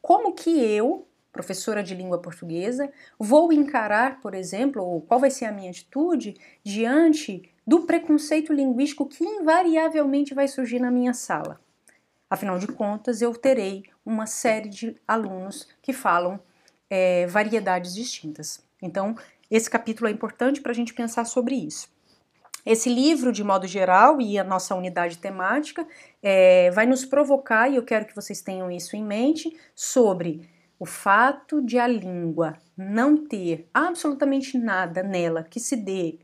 Como 0.00 0.34
que 0.34 0.50
eu, 0.50 1.06
professora 1.32 1.82
de 1.82 1.94
língua 1.94 2.20
portuguesa, 2.20 2.92
vou 3.18 3.52
encarar, 3.52 4.20
por 4.20 4.34
exemplo, 4.34 4.84
ou 4.84 5.00
qual 5.00 5.18
vai 5.18 5.30
ser 5.30 5.46
a 5.46 5.52
minha 5.52 5.70
atitude 5.70 6.36
diante 6.62 7.50
do 7.66 7.86
preconceito 7.86 8.52
linguístico 8.52 9.06
que 9.06 9.24
invariavelmente 9.24 10.34
vai 10.34 10.46
surgir 10.46 10.78
na 10.78 10.90
minha 10.90 11.14
sala. 11.14 11.60
Afinal 12.32 12.58
de 12.58 12.66
contas, 12.66 13.20
eu 13.20 13.34
terei 13.34 13.82
uma 14.06 14.24
série 14.24 14.70
de 14.70 14.96
alunos 15.06 15.68
que 15.82 15.92
falam 15.92 16.40
é, 16.88 17.26
variedades 17.26 17.94
distintas. 17.94 18.64
Então, 18.80 19.14
esse 19.50 19.68
capítulo 19.68 20.08
é 20.08 20.12
importante 20.12 20.62
para 20.62 20.72
a 20.72 20.74
gente 20.74 20.94
pensar 20.94 21.26
sobre 21.26 21.54
isso. 21.56 21.90
Esse 22.64 22.88
livro, 22.88 23.32
de 23.32 23.44
modo 23.44 23.66
geral, 23.66 24.18
e 24.18 24.38
a 24.38 24.44
nossa 24.44 24.74
unidade 24.74 25.18
temática, 25.18 25.86
é, 26.22 26.70
vai 26.70 26.86
nos 26.86 27.04
provocar, 27.04 27.68
e 27.68 27.76
eu 27.76 27.84
quero 27.84 28.06
que 28.06 28.16
vocês 28.16 28.40
tenham 28.40 28.70
isso 28.70 28.96
em 28.96 29.04
mente, 29.04 29.54
sobre 29.74 30.48
o 30.78 30.86
fato 30.86 31.60
de 31.60 31.78
a 31.78 31.86
língua 31.86 32.56
não 32.74 33.14
ter 33.26 33.68
absolutamente 33.74 34.56
nada 34.56 35.02
nela 35.02 35.42
que 35.42 35.60
se 35.60 35.76
dê 35.76 36.18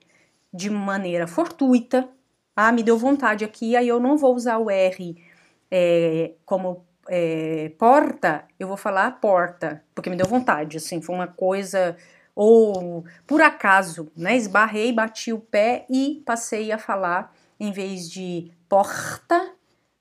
de 0.55 0.71
maneira 0.71 1.27
fortuita. 1.27 2.09
Ah, 2.57 2.73
me 2.73 2.83
deu 2.83 2.97
vontade 2.97 3.45
aqui, 3.45 3.77
aí 3.77 3.87
eu 3.87 4.01
não 4.01 4.17
vou 4.17 4.35
usar 4.35 4.57
o 4.57 4.71
R 4.71 5.28
é, 5.71 6.33
como 6.45 6.87
é, 7.09 7.73
porta, 7.79 8.45
eu 8.59 8.69
vou 8.69 8.77
falar 8.77 9.21
porta, 9.21 9.83
porque 9.95 10.11
me 10.11 10.17
deu 10.17 10.27
vontade, 10.27 10.77
assim, 10.77 11.01
foi 11.01 11.15
uma 11.15 11.27
coisa 11.27 11.97
ou 12.35 13.05
por 13.27 13.43
acaso, 13.43 14.13
né, 14.17 14.37
esbarrei, 14.37 14.93
bati 14.93 15.33
o 15.33 15.41
pé 15.41 15.85
e 15.91 16.23
passei 16.25 16.71
a 16.71 16.79
falar, 16.79 17.35
em 17.59 17.73
vez 17.73 18.09
de 18.09 18.53
porta, 18.69 19.55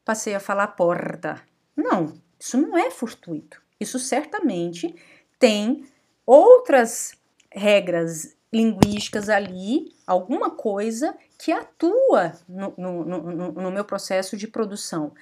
passei 0.05 0.35
a 0.35 0.39
falar 0.39 0.67
porta. 0.67 1.41
Não, 1.75 2.13
isso 2.39 2.55
não 2.57 2.77
é 2.77 2.91
fortuito. 2.91 3.59
Isso 3.79 3.97
certamente 3.97 4.95
tem 5.39 5.85
outras 6.25 7.15
regras 7.51 8.35
linguísticas 8.53 9.29
ali, 9.29 9.91
alguma 10.05 10.51
coisa 10.51 11.15
que 11.37 11.51
atua 11.51 12.33
no, 12.47 12.73
no, 12.77 13.03
no, 13.05 13.51
no 13.51 13.71
meu 13.71 13.85
processo 13.85 14.35
de 14.35 14.47
produção. 14.47 15.13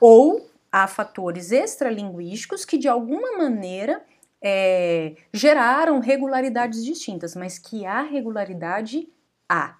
Ou 0.00 0.50
há 0.70 0.86
fatores 0.86 1.52
extralinguísticos 1.52 2.64
que 2.64 2.78
de 2.78 2.88
alguma 2.88 3.36
maneira 3.38 4.02
é, 4.42 5.14
geraram 5.32 6.00
regularidades 6.00 6.84
distintas, 6.84 7.34
mas 7.34 7.58
que 7.58 7.84
há 7.84 8.02
regularidade 8.02 9.08
há. 9.48 9.76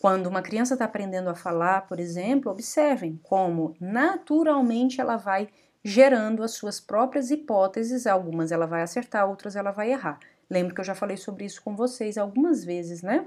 Quando 0.00 0.26
uma 0.26 0.42
criança 0.42 0.74
está 0.74 0.84
aprendendo 0.84 1.30
a 1.30 1.34
falar, 1.34 1.86
por 1.86 1.98
exemplo, 1.98 2.50
observem 2.50 3.18
como 3.22 3.74
naturalmente 3.80 5.00
ela 5.00 5.16
vai 5.16 5.48
gerando 5.82 6.42
as 6.42 6.52
suas 6.52 6.80
próprias 6.80 7.30
hipóteses, 7.30 8.06
algumas 8.06 8.52
ela 8.52 8.66
vai 8.66 8.82
acertar, 8.82 9.28
outras 9.28 9.54
ela 9.54 9.70
vai 9.70 9.92
errar. 9.92 10.18
Lembro 10.48 10.74
que 10.74 10.80
eu 10.80 10.84
já 10.84 10.94
falei 10.94 11.16
sobre 11.16 11.44
isso 11.44 11.62
com 11.62 11.74
vocês 11.74 12.18
algumas 12.18 12.64
vezes, 12.64 13.02
né? 13.02 13.26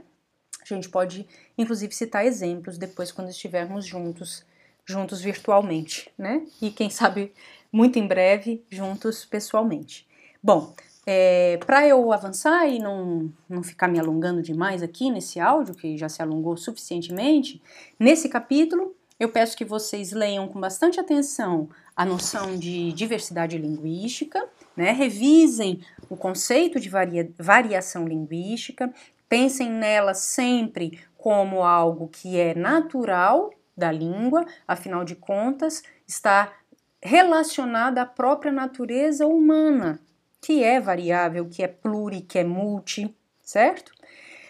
A 0.73 0.75
gente 0.75 0.89
pode, 0.89 1.27
inclusive, 1.57 1.93
citar 1.93 2.25
exemplos 2.25 2.77
depois 2.77 3.11
quando 3.11 3.29
estivermos 3.29 3.85
juntos, 3.85 4.45
juntos 4.85 5.21
virtualmente, 5.21 6.11
né? 6.17 6.45
E 6.61 6.71
quem 6.71 6.89
sabe 6.89 7.33
muito 7.71 7.99
em 7.99 8.07
breve 8.07 8.63
juntos 8.69 9.25
pessoalmente. 9.25 10.07
Bom, 10.41 10.73
é, 11.05 11.57
para 11.65 11.87
eu 11.87 12.11
avançar 12.11 12.67
e 12.67 12.79
não, 12.79 13.31
não 13.47 13.63
ficar 13.63 13.87
me 13.87 13.99
alongando 13.99 14.41
demais 14.41 14.83
aqui 14.83 15.09
nesse 15.09 15.39
áudio, 15.39 15.73
que 15.73 15.97
já 15.97 16.09
se 16.09 16.21
alongou 16.21 16.57
suficientemente, 16.57 17.61
nesse 17.97 18.27
capítulo 18.27 18.95
eu 19.19 19.29
peço 19.29 19.57
que 19.57 19.65
vocês 19.65 20.11
leiam 20.11 20.47
com 20.47 20.59
bastante 20.59 20.99
atenção 20.99 21.69
a 21.95 22.05
noção 22.05 22.55
de 22.55 22.91
diversidade 22.91 23.57
linguística, 23.57 24.47
né? 24.75 24.91
revisem 24.91 25.81
o 26.07 26.15
conceito 26.15 26.79
de 26.79 26.87
varia, 26.87 27.31
variação 27.37 28.07
linguística, 28.07 28.93
pensem 29.29 29.69
nela 29.69 30.13
sempre 30.13 30.99
como 31.17 31.63
algo 31.63 32.07
que 32.07 32.39
é 32.39 32.53
natural 32.55 33.51
da 33.75 33.91
língua, 33.91 34.45
afinal 34.67 35.03
de 35.03 35.15
contas, 35.15 35.83
está 36.07 36.53
relacionada 37.01 38.01
à 38.01 38.05
própria 38.05 38.51
natureza 38.51 39.27
humana 39.27 39.99
que 40.41 40.63
é 40.63 40.79
variável, 40.79 41.47
que 41.49 41.63
é 41.63 41.67
pluri, 41.67 42.21
que 42.21 42.39
é 42.39 42.43
multi, 42.43 43.13
certo? 43.41 43.91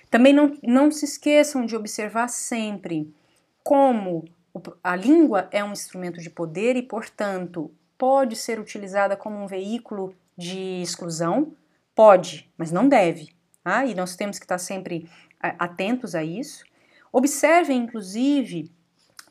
Também 0.10 0.34
não, 0.34 0.58
não 0.64 0.92
se 0.92 1.06
esqueçam 1.06 1.66
de 1.66 1.76
observar 1.76 2.28
sempre 2.30 3.14
como 3.64 4.26
a 4.84 4.96
língua 4.96 5.48
é 5.52 5.64
um 5.64 5.72
instrumento 5.72 6.20
de 6.20 6.30
poder 6.30 6.76
e, 6.76 6.82
portanto, 6.82 7.72
pode 7.98 8.36
ser 8.36 8.60
utilizada 8.60 9.16
como 9.18 9.38
um 9.38 9.48
veículo 9.48 10.14
de 10.38 10.82
exclusão. 10.82 11.54
Pode, 11.94 12.50
mas 12.58 12.72
não 12.72 12.88
deve. 12.88 13.37
Tá? 13.68 13.86
e 13.86 13.94
nós 13.94 14.16
temos 14.16 14.40
que 14.40 14.46
estar 14.46 14.58
sempre 14.58 15.10
atentos 15.40 16.16
a 16.16 16.24
isso. 16.24 16.64
Observem, 17.12 17.84
inclusive, 17.84 18.72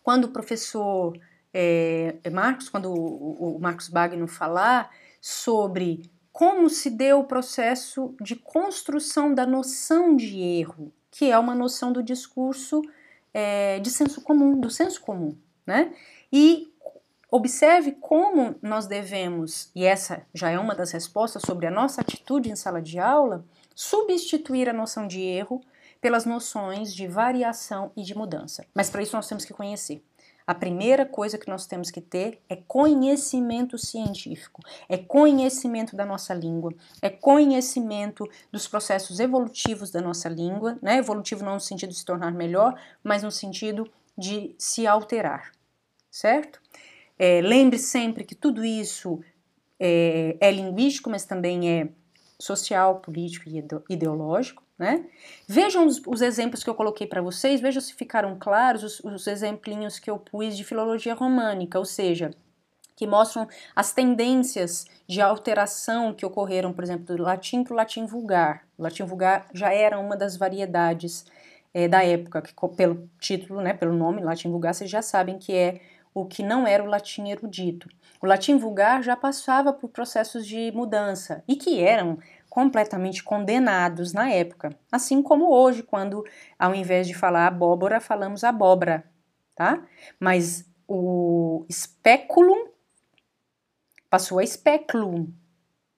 quando 0.02 0.24
o 0.24 0.28
professor 0.28 1.18
é, 1.52 2.16
Marcos, 2.30 2.68
quando 2.68 2.92
o, 2.92 3.56
o 3.56 3.58
Marcos 3.58 3.88
Bagno 3.88 4.28
falar 4.28 4.90
sobre 5.20 6.10
como 6.30 6.68
se 6.68 6.90
deu 6.90 7.20
o 7.20 7.24
processo 7.24 8.14
de 8.20 8.36
construção 8.36 9.34
da 9.34 9.46
noção 9.46 10.14
de 10.14 10.38
erro, 10.38 10.92
que 11.10 11.30
é 11.30 11.38
uma 11.38 11.54
noção 11.54 11.90
do 11.92 12.02
discurso 12.02 12.82
é, 13.32 13.80
de 13.80 13.90
senso 13.90 14.20
comum, 14.20 14.60
do 14.60 14.68
senso 14.68 15.00
comum, 15.00 15.34
né? 15.66 15.94
E 16.30 16.70
observe 17.30 17.92
como 17.92 18.56
nós 18.60 18.86
devemos, 18.86 19.70
e 19.74 19.84
essa 19.84 20.26
já 20.34 20.50
é 20.50 20.58
uma 20.58 20.74
das 20.74 20.90
respostas 20.90 21.42
sobre 21.42 21.66
a 21.66 21.70
nossa 21.70 22.02
atitude 22.02 22.50
em 22.50 22.56
sala 22.56 22.82
de 22.82 22.98
aula, 22.98 23.44
substituir 23.76 24.70
a 24.70 24.72
noção 24.72 25.06
de 25.06 25.20
erro 25.20 25.60
pelas 26.00 26.24
noções 26.24 26.94
de 26.94 27.06
variação 27.06 27.92
e 27.94 28.02
de 28.02 28.16
mudança. 28.16 28.66
Mas 28.74 28.88
para 28.88 29.02
isso 29.02 29.14
nós 29.14 29.28
temos 29.28 29.44
que 29.44 29.52
conhecer. 29.52 30.02
A 30.46 30.54
primeira 30.54 31.04
coisa 31.04 31.36
que 31.36 31.48
nós 31.48 31.66
temos 31.66 31.90
que 31.90 32.00
ter 32.00 32.40
é 32.48 32.54
conhecimento 32.54 33.76
científico, 33.76 34.62
é 34.88 34.96
conhecimento 34.96 35.96
da 35.96 36.06
nossa 36.06 36.32
língua, 36.32 36.72
é 37.02 37.10
conhecimento 37.10 38.24
dos 38.52 38.68
processos 38.68 39.18
evolutivos 39.18 39.90
da 39.90 40.00
nossa 40.00 40.28
língua, 40.28 40.78
né? 40.80 40.98
Evolutivo 40.98 41.44
não 41.44 41.54
no 41.54 41.60
sentido 41.60 41.90
de 41.90 41.98
se 41.98 42.04
tornar 42.04 42.32
melhor, 42.32 42.80
mas 43.02 43.24
no 43.24 43.30
sentido 43.30 43.90
de 44.16 44.54
se 44.56 44.86
alterar, 44.86 45.50
certo? 46.10 46.62
É, 47.18 47.40
lembre 47.42 47.76
sempre 47.76 48.22
que 48.22 48.36
tudo 48.36 48.64
isso 48.64 49.20
é, 49.80 50.36
é 50.40 50.50
linguístico, 50.52 51.10
mas 51.10 51.24
também 51.24 51.68
é 51.68 51.88
social, 52.38 53.00
político 53.00 53.48
e 53.48 53.64
ideológico. 53.92 54.62
Né? 54.78 55.06
Vejam 55.48 55.86
os, 55.86 56.02
os, 56.06 56.20
exemplos 56.20 56.62
que 56.62 56.68
eu 56.68 56.74
coloquei 56.74 57.06
para 57.06 57.22
vocês, 57.22 57.62
vejam 57.62 57.80
se 57.80 57.94
ficaram 57.94 58.36
claros 58.38 58.82
os, 58.82 59.00
os 59.00 59.26
exemplinhos 59.26 59.98
que 59.98 60.10
eu 60.10 60.18
pus 60.18 60.54
de 60.54 60.64
filologia 60.64 61.14
românica, 61.14 61.78
ou 61.78 61.84
seja, 61.86 62.30
que 62.94 63.06
mostram 63.06 63.48
as 63.74 63.92
tendências 63.92 64.86
de 65.06 65.20
alteração 65.20 66.12
que 66.12 66.26
ocorreram, 66.26 66.74
por 66.74 66.84
exemplo, 66.84 67.16
do 67.16 67.22
latim 67.22 67.64
para 67.64 67.72
o 67.72 67.76
latim 67.76 68.04
vulgar. 68.04 68.66
O 68.76 68.82
latim 68.82 69.04
vulgar 69.04 69.48
já 69.54 69.72
era 69.72 69.98
uma 69.98 70.16
das 70.16 70.36
variedades 70.36 71.24
é, 71.72 71.88
da 71.88 72.04
época, 72.04 72.42
que 72.42 72.54
pelo 72.74 73.08
título, 73.18 73.60
né, 73.60 73.72
pelo 73.72 73.94
nome, 73.94 74.22
latim 74.22 74.50
vulgar, 74.50 74.74
vocês 74.74 74.90
já 74.90 75.00
sabem 75.00 75.38
que 75.38 75.54
é 75.54 75.80
o 76.14 76.24
que 76.24 76.42
não 76.42 76.66
era 76.66 76.82
o 76.82 76.86
latim 76.86 77.28
erudito. 77.28 77.88
O 78.22 78.26
latim 78.26 78.56
vulgar 78.56 79.02
já 79.02 79.16
passava 79.16 79.72
por 79.72 79.88
processos 79.88 80.46
de 80.46 80.72
mudança 80.72 81.42
e 81.46 81.56
que 81.56 81.80
eram 81.80 82.18
completamente 82.48 83.22
condenados 83.22 84.12
na 84.12 84.30
época, 84.30 84.70
assim 84.90 85.22
como 85.22 85.52
hoje, 85.52 85.82
quando 85.82 86.24
ao 86.58 86.74
invés 86.74 87.06
de 87.06 87.14
falar 87.14 87.46
abóbora, 87.46 88.00
falamos 88.00 88.44
abóbora, 88.44 89.04
tá? 89.54 89.82
Mas 90.18 90.64
o 90.88 91.66
speculum 91.70 92.68
passou 94.08 94.38
a 94.38 94.46
speculum, 94.46 95.28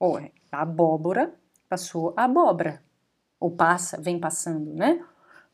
ou 0.00 0.16
a 0.16 0.30
abóbora 0.50 1.32
passou 1.68 2.12
a 2.16 2.24
abóbora, 2.24 2.82
ou 3.38 3.50
passa, 3.50 4.00
vem 4.00 4.18
passando, 4.18 4.74
né? 4.74 5.04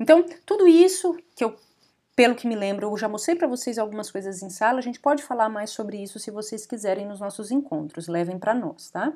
Então, 0.01 0.25
tudo 0.47 0.67
isso 0.67 1.17
que 1.37 1.45
eu 1.45 1.55
pelo 2.17 2.35
que 2.35 2.47
me 2.47 2.55
lembro, 2.55 2.89
eu 2.89 2.97
já 2.97 3.09
mostrei 3.09 3.37
para 3.37 3.49
vocês 3.49 3.79
algumas 3.79 4.11
coisas 4.11 4.43
em 4.43 4.49
sala, 4.49 4.79
a 4.79 4.83
gente 4.83 5.01
pode 5.01 5.23
falar 5.23 5.49
mais 5.49 5.71
sobre 5.71 6.03
isso 6.03 6.19
se 6.19 6.31
vocês 6.31 6.65
quiserem 6.65 7.07
nos 7.07 7.21
nossos 7.21 7.51
encontros, 7.51 8.07
levem 8.07 8.39
para 8.39 8.55
nós, 8.55 8.91
tá? 8.91 9.13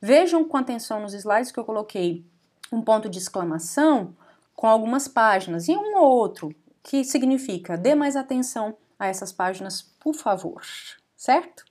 Vejam 0.00 0.44
com 0.44 0.56
atenção 0.56 1.00
nos 1.00 1.12
slides 1.12 1.52
que 1.52 1.60
eu 1.60 1.64
coloquei 1.64 2.24
um 2.72 2.80
ponto 2.80 3.08
de 3.08 3.18
exclamação 3.18 4.14
com 4.54 4.66
algumas 4.66 5.06
páginas 5.06 5.68
e 5.68 5.72
um 5.72 5.98
ou 5.98 6.08
outro 6.08 6.54
que 6.82 7.04
significa 7.04 7.76
dê 7.76 7.94
mais 7.94 8.16
atenção 8.16 8.76
a 8.98 9.06
essas 9.06 9.30
páginas, 9.30 9.82
por 10.00 10.14
favor, 10.14 10.62
certo? 11.14 11.64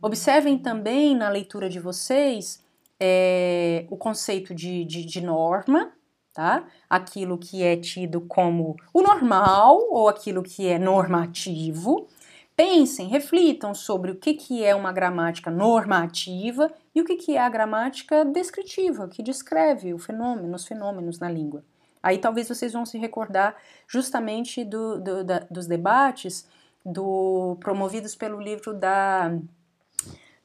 Observem 0.00 0.58
também 0.58 1.14
na 1.14 1.28
leitura 1.28 1.68
de 1.68 1.78
vocês 1.78 2.64
é, 2.98 3.86
o 3.90 3.96
conceito 3.96 4.54
de, 4.54 4.84
de, 4.84 5.04
de 5.04 5.20
norma, 5.20 5.92
tá? 6.38 6.62
Aquilo 6.88 7.36
que 7.36 7.64
é 7.64 7.76
tido 7.76 8.20
como 8.20 8.76
o 8.94 9.02
normal 9.02 9.76
ou 9.90 10.08
aquilo 10.08 10.40
que 10.40 10.68
é 10.68 10.78
normativo. 10.78 12.06
Pensem, 12.54 13.08
reflitam 13.08 13.74
sobre 13.74 14.12
o 14.12 14.14
que, 14.14 14.34
que 14.34 14.64
é 14.64 14.72
uma 14.72 14.92
gramática 14.92 15.50
normativa 15.50 16.72
e 16.94 17.00
o 17.00 17.04
que, 17.04 17.16
que 17.16 17.36
é 17.36 17.40
a 17.40 17.48
gramática 17.48 18.24
descritiva, 18.24 19.08
que 19.08 19.20
descreve 19.20 19.92
o 19.92 19.98
fenômeno, 19.98 20.54
os 20.54 20.64
fenômenos 20.64 21.18
na 21.18 21.28
língua. 21.28 21.64
Aí 22.00 22.18
talvez 22.18 22.48
vocês 22.48 22.72
vão 22.72 22.86
se 22.86 22.98
recordar 22.98 23.56
justamente 23.88 24.64
do, 24.64 25.00
do, 25.00 25.24
da, 25.24 25.40
dos 25.50 25.66
debates 25.66 26.46
do, 26.86 27.56
promovidos 27.58 28.14
pelo 28.14 28.40
livro 28.40 28.72
da, 28.72 29.36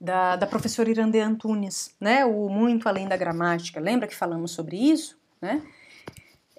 da, 0.01 0.37
da 0.37 0.47
professora 0.47 0.89
Irandê 0.89 1.19
Antunes, 1.19 1.95
né? 2.01 2.25
O 2.25 2.49
Muito 2.49 2.89
Além 2.89 3.07
da 3.07 3.15
Gramática. 3.15 3.79
Lembra 3.79 4.07
que 4.07 4.15
falamos 4.15 4.49
sobre 4.49 4.75
isso? 4.75 5.21
Né? 5.39 5.61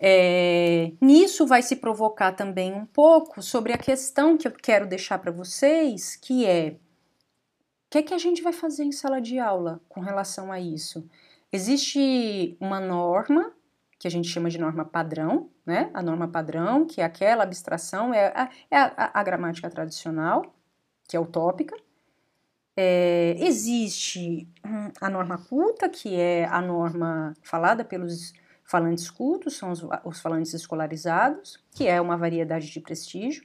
É, 0.07 0.93
nisso 1.01 1.47
vai 1.47 1.63
se 1.63 1.77
provocar 1.77 2.33
também 2.33 2.75
um 2.75 2.85
pouco 2.85 3.41
sobre 3.41 3.73
a 3.73 3.79
questão 3.79 4.37
que 4.37 4.47
eu 4.47 4.53
quero 4.53 4.87
deixar 4.87 5.19
para 5.19 5.33
vocês, 5.33 6.15
que 6.15 6.45
é 6.45 6.77
o 6.77 6.79
que, 7.89 7.99
é 7.99 8.03
que 8.03 8.13
a 8.13 8.19
gente 8.19 8.43
vai 8.43 8.53
fazer 8.53 8.85
em 8.85 8.93
sala 8.93 9.19
de 9.19 9.39
aula 9.39 9.81
com 9.89 10.01
relação 10.01 10.53
a 10.53 10.61
isso? 10.61 11.09
Existe 11.51 12.55
uma 12.61 12.81
norma 12.81 13.51
que 13.99 14.07
a 14.07 14.11
gente 14.11 14.29
chama 14.29 14.51
de 14.51 14.59
norma 14.59 14.85
padrão, 14.85 15.49
né? 15.65 15.91
A 15.95 16.03
norma 16.03 16.29
padrão, 16.29 16.85
que 16.85 17.01
é 17.01 17.05
aquela 17.05 17.45
abstração, 17.45 18.13
é 18.13 18.27
a, 18.27 18.51
é 18.71 18.77
a, 18.77 19.11
a 19.15 19.23
gramática 19.23 19.71
tradicional, 19.71 20.55
que 21.09 21.17
é 21.17 21.21
utópica. 21.21 21.75
É, 22.77 23.37
existe 23.39 24.47
a 25.01 25.09
norma 25.09 25.39
culta, 25.39 25.89
que 25.89 26.15
é 26.15 26.45
a 26.45 26.61
norma 26.61 27.33
falada 27.41 27.83
pelos 27.83 28.35
Falantes 28.65 29.11
cultos 29.11 29.57
são 29.57 29.71
os, 29.71 29.85
os 30.05 30.21
falantes 30.21 30.55
escolarizados, 30.55 31.63
que 31.71 31.87
é 31.87 32.01
uma 32.01 32.17
variedade 32.17 32.71
de 32.71 32.81
prestígio. 32.81 33.45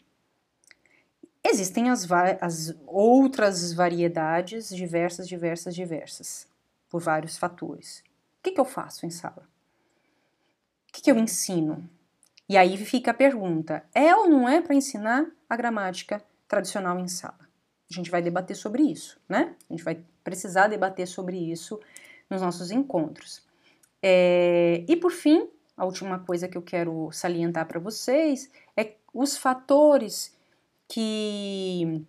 Existem 1.44 1.90
as, 1.90 2.08
as 2.42 2.76
outras 2.88 3.74
variedades 3.74 4.70
diversas, 4.70 5.28
diversas, 5.28 5.76
diversas, 5.76 6.48
por 6.90 7.02
vários 7.02 7.38
fatores. 7.38 8.04
O 8.40 8.44
que, 8.44 8.52
que 8.52 8.60
eu 8.60 8.66
faço 8.66 9.06
em 9.06 9.10
sala? 9.10 9.48
O 10.88 10.94
que, 10.94 11.02
que 11.02 11.12
eu 11.12 11.18
ensino? 11.18 11.88
E 12.48 12.58
aí 12.58 12.78
fica 12.78 13.12
a 13.12 13.14
pergunta: 13.14 13.84
é 13.94 14.16
ou 14.16 14.28
não 14.28 14.48
é 14.48 14.62
para 14.62 14.76
ensinar 14.76 15.30
a 15.50 15.56
gramática 15.56 16.24
tradicional 16.48 16.98
em 16.98 17.08
sala? 17.08 17.48
A 17.92 17.94
gente 17.94 18.10
vai 18.10 18.22
debater 18.22 18.56
sobre 18.56 18.84
isso, 18.84 19.20
né? 19.28 19.56
A 19.70 19.74
gente 19.74 19.84
vai 19.84 20.02
precisar 20.24 20.68
debater 20.68 21.08
sobre 21.08 21.38
isso 21.38 21.80
nos 22.30 22.42
nossos 22.42 22.72
encontros. 22.72 23.49
É, 24.02 24.84
e 24.88 24.96
por 24.96 25.12
fim, 25.12 25.50
a 25.76 25.86
última 25.86 26.20
coisa 26.20 26.48
que 26.48 26.58
eu 26.58 26.62
quero 26.62 27.10
salientar 27.12 27.68
para 27.68 27.80
vocês 27.80 28.50
é 28.76 28.94
os 29.14 29.38
fatores 29.38 30.36
que 30.88 32.06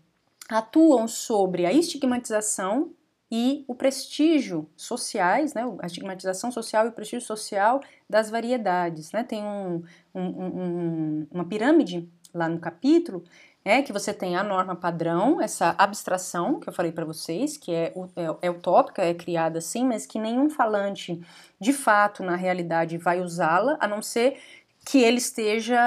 atuam 0.49 1.07
sobre 1.07 1.67
a 1.67 1.73
estigmatização 1.73 2.93
e 3.31 3.65
o 3.69 3.75
prestígio 3.75 4.69
sociais, 4.77 5.55
né, 5.55 5.63
a 5.81 5.87
estigmatização 5.87 6.51
social 6.51 6.87
e 6.87 6.89
o 6.89 6.93
prestígio 6.93 7.25
social 7.25 7.81
das 8.09 8.29
variedades. 8.29 9.13
Né? 9.13 9.23
Tem 9.23 9.45
um, 9.45 9.85
um, 10.13 10.23
um, 10.23 11.27
uma 11.31 11.45
pirâmide 11.45 12.09
lá 12.35 12.49
no 12.49 12.59
capítulo 12.59 13.23
é 13.65 13.83
que 13.83 13.93
você 13.93 14.13
tem 14.15 14.37
a 14.37 14.43
norma 14.43 14.75
padrão, 14.75 15.41
essa 15.41 15.75
abstração 15.77 16.59
que 16.59 16.69
eu 16.69 16.73
falei 16.73 16.93
para 16.93 17.05
vocês, 17.05 17.57
que 17.57 17.73
é, 17.73 17.93
é, 18.17 18.47
é 18.47 18.51
utópica, 18.51 19.03
é 19.03 19.13
criada 19.13 19.59
assim, 19.59 19.85
mas 19.85 20.07
que 20.07 20.19
nenhum 20.19 20.49
falante 20.49 21.21
de 21.61 21.73
fato, 21.73 22.23
na 22.23 22.37
realidade, 22.37 22.97
vai 22.97 23.21
usá-la, 23.21 23.77
a 23.79 23.87
não 23.87 24.01
ser 24.01 24.41
que 24.85 25.03
ele 25.03 25.19
esteja 25.19 25.79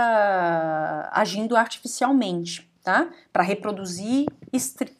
agindo 1.12 1.56
artificialmente, 1.56 2.70
tá? 2.84 3.10
Para 3.32 3.42
reproduzir 3.42 4.28
estri 4.52 4.94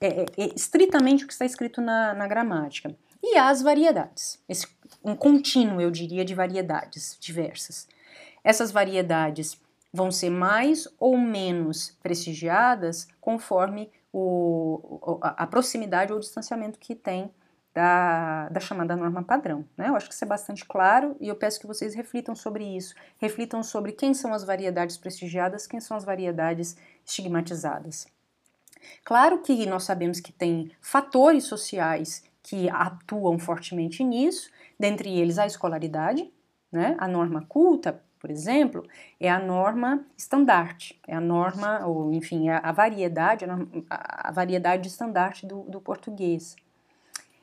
é, 0.00 0.06
é, 0.06 0.26
é, 0.36 0.50
estritamente 0.56 1.24
o 1.24 1.26
que 1.28 1.32
está 1.32 1.44
escrito 1.44 1.80
na, 1.80 2.12
na 2.12 2.26
gramática. 2.26 2.94
E 3.22 3.36
as 3.36 3.62
variedades, 3.62 4.42
esse, 4.48 4.66
um 5.04 5.14
contínuo, 5.14 5.80
eu 5.80 5.90
diria, 5.90 6.24
de 6.24 6.34
variedades 6.34 7.16
diversas. 7.20 7.86
Essas 8.42 8.72
variedades 8.72 9.60
vão 9.92 10.10
ser 10.10 10.30
mais 10.30 10.86
ou 10.98 11.18
menos 11.18 11.96
prestigiadas 12.02 13.08
conforme 13.20 13.90
o, 14.12 15.18
a 15.22 15.46
proximidade 15.46 16.12
ou 16.12 16.18
o 16.18 16.20
distanciamento 16.20 16.78
que 16.78 16.94
tem 16.94 17.30
da, 17.74 18.48
da, 18.48 18.60
chamada 18.60 18.96
norma 18.96 19.22
padrão. 19.22 19.64
Né? 19.76 19.88
Eu 19.88 19.96
acho 19.96 20.08
que 20.08 20.14
isso 20.14 20.24
é 20.24 20.28
bastante 20.28 20.64
claro 20.64 21.16
e 21.20 21.28
eu 21.28 21.36
peço 21.36 21.60
que 21.60 21.66
vocês 21.66 21.94
reflitam 21.94 22.34
sobre 22.34 22.64
isso, 22.64 22.94
reflitam 23.18 23.62
sobre 23.62 23.92
quem 23.92 24.12
são 24.12 24.34
as 24.34 24.42
variedades 24.42 24.96
prestigiadas, 24.96 25.66
quem 25.66 25.80
são 25.80 25.96
as 25.96 26.04
variedades 26.04 26.76
estigmatizadas. 27.06 28.08
Claro 29.04 29.38
que 29.38 29.66
nós 29.66 29.84
sabemos 29.84 30.20
que 30.20 30.32
tem 30.32 30.72
fatores 30.80 31.44
sociais 31.44 32.24
que 32.42 32.68
atuam 32.70 33.38
fortemente 33.38 34.02
nisso, 34.02 34.50
dentre 34.78 35.18
eles 35.18 35.38
a 35.38 35.46
escolaridade, 35.46 36.32
Né? 36.72 36.96
A 37.00 37.08
norma 37.08 37.44
culta, 37.48 38.00
por 38.20 38.30
exemplo, 38.30 38.86
é 39.18 39.30
a 39.30 39.38
norma 39.38 40.04
estandarte, 40.16 41.00
é 41.08 41.14
a 41.14 41.20
norma, 41.20 41.86
ou 41.86 42.12
enfim, 42.12 42.50
a, 42.50 42.58
a 42.58 42.70
variedade, 42.70 43.46
a, 43.46 44.28
a, 44.28 44.30
variedade 44.30 44.86
estandarte 44.86 45.46
do, 45.46 45.62
do 45.62 45.80
português. 45.80 46.54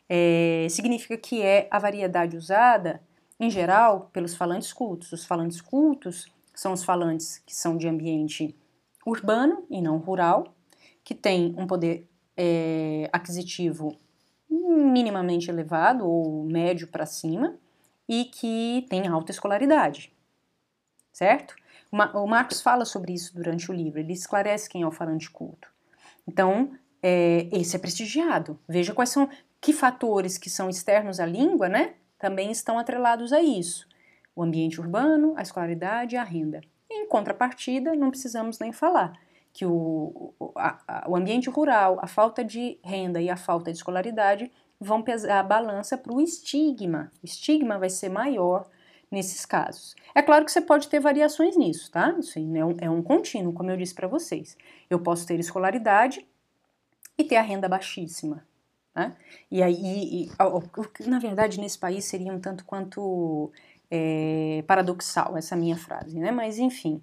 É, 0.08 0.68
significa 0.70 1.18
que 1.18 1.42
é 1.42 1.68
a 1.72 1.80
variedade 1.80 2.38
usada, 2.38 3.02
em 3.40 3.50
geral, 3.50 4.12
pelos 4.14 4.36
falantes 4.36 4.72
cultos. 4.72 5.12
Os 5.12 5.26
falantes 5.26 5.60
cultos 5.62 6.32
são 6.54 6.74
os 6.74 6.84
falantes 6.84 7.42
que 7.44 7.56
são 7.56 7.76
de 7.76 7.88
ambiente 7.88 8.56
urbano 9.04 9.66
e 9.72 9.82
não 9.82 9.98
rural, 9.98 10.54
que 11.04 11.16
tem 11.16 11.56
um 11.58 11.66
poder 11.66 12.08
é, 12.38 13.10
aquisitivo 13.12 13.98
minimamente 14.48 15.50
elevado 15.50 16.08
ou 16.08 16.44
médio 16.44 16.88
para 16.88 17.06
cima 17.06 17.56
e 18.08 18.26
que 18.26 18.86
tem 18.90 19.08
alta 19.08 19.32
escolaridade, 19.32 20.14
certo? 21.18 21.56
O 22.14 22.28
Marcos 22.28 22.62
fala 22.62 22.86
sobre 22.86 23.14
isso 23.14 23.34
durante 23.34 23.72
o 23.72 23.74
livro, 23.74 24.00
ele 24.00 24.14
esclarece 24.14 24.70
quem 24.70 24.84
é 24.84 24.88
o 24.88 24.92
falante 24.92 25.32
culto. 25.32 25.68
Então, 26.28 26.72
é, 27.02 27.48
esse 27.52 27.76
é 27.76 27.80
prestigiado. 27.80 28.60
Veja 28.68 28.94
quais 28.94 29.10
são, 29.10 29.28
que 29.60 29.74
fatores 29.74 30.38
que 30.38 30.50
são 30.50 30.70
externos 30.70 31.20
à 31.20 31.26
língua, 31.26 31.68
né, 31.68 31.96
também 32.20 32.52
estão 32.52 32.78
atrelados 32.78 33.34
a 33.34 33.42
isso. 33.42 33.88
O 34.36 34.44
ambiente 34.44 34.80
urbano, 34.80 35.34
a 35.36 35.42
escolaridade 35.42 36.14
e 36.14 36.18
a 36.18 36.24
renda. 36.24 36.62
Em 36.90 37.08
contrapartida, 37.08 37.96
não 37.96 38.12
precisamos 38.12 38.60
nem 38.60 38.72
falar 38.72 39.18
que 39.52 39.66
o, 39.66 40.36
a, 40.56 40.78
a, 40.88 41.10
o 41.10 41.16
ambiente 41.16 41.50
rural, 41.50 41.98
a 42.00 42.06
falta 42.06 42.44
de 42.44 42.80
renda 42.84 43.20
e 43.20 43.28
a 43.28 43.36
falta 43.36 43.72
de 43.72 43.78
escolaridade 43.78 44.52
vão 44.80 45.02
pesar 45.02 45.40
a 45.40 45.44
balança 45.44 45.98
para 45.98 46.14
o 46.14 46.22
estigma. 46.22 47.12
O 47.24 47.26
estigma 47.26 47.80
vai 47.80 47.90
ser 47.90 48.10
maior 48.10 48.70
nesses 49.12 49.46
casos. 49.46 49.96
É 50.14 50.22
claro 50.22 50.46
que 50.46 50.52
você 50.52 50.62
pode 50.62 50.88
ter 50.88 51.00
variações 51.00 51.56
nisso, 51.56 51.92
tá? 51.92 52.16
Isso 52.20 52.38
é 52.38 52.66
um, 52.66 52.78
é 52.82 52.90
um 52.90 53.02
contínuo, 53.02 53.54
como 53.54 53.72
eu 53.72 53.78
disse 53.78 53.94
para 53.94 54.08
vocês. 54.08 54.58
Eu 54.90 55.00
posso 55.00 55.26
ter 55.26 55.40
escolaridade 55.40 56.26
e 57.18 57.24
ter 57.24 57.38
a 57.38 57.42
renda 57.42 57.68
baixíssima. 57.68 58.46
Né? 58.96 59.16
E 59.52 59.62
aí, 59.62 60.26
e, 60.26 61.08
na 61.08 61.20
verdade, 61.20 61.60
nesse 61.60 61.78
país 61.78 62.06
seria 62.06 62.34
um 62.34 62.40
tanto 62.40 62.66
quanto 62.66 63.52
é, 63.92 64.64
paradoxal 64.68 65.38
essa 65.38 65.56
minha 65.56 65.78
frase, 65.78 66.20
né? 66.20 66.32
Mas 66.32 66.58
enfim, 66.58 67.02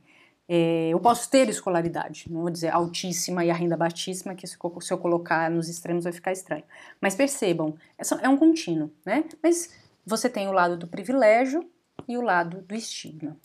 é, 0.48 0.88
eu 0.90 1.00
posso 1.00 1.30
ter 1.30 1.48
escolaridade, 1.48 2.26
não 2.30 2.42
vou 2.42 2.50
dizer 2.50 2.68
altíssima 2.68 3.44
e 3.44 3.50
a 3.50 3.54
renda 3.54 3.76
baixíssima, 3.76 4.34
que 4.34 4.46
se, 4.46 4.58
se 4.80 4.92
eu 4.92 4.98
colocar 4.98 5.50
nos 5.50 5.68
extremos 5.68 6.04
vai 6.04 6.12
ficar 6.12 6.32
estranho. 6.32 6.64
Mas 7.00 7.14
percebam, 7.14 7.74
é, 7.96 8.02
é 8.24 8.28
um 8.28 8.36
contínuo, 8.36 8.90
né? 9.06 9.24
Mas 9.42 9.72
você 10.04 10.28
tem 10.28 10.48
o 10.48 10.52
lado 10.52 10.76
do 10.76 10.86
privilégio 10.86 11.64
e 12.06 12.16
o 12.16 12.22
lado 12.22 12.62
do 12.62 12.74
estigma. 12.74 13.36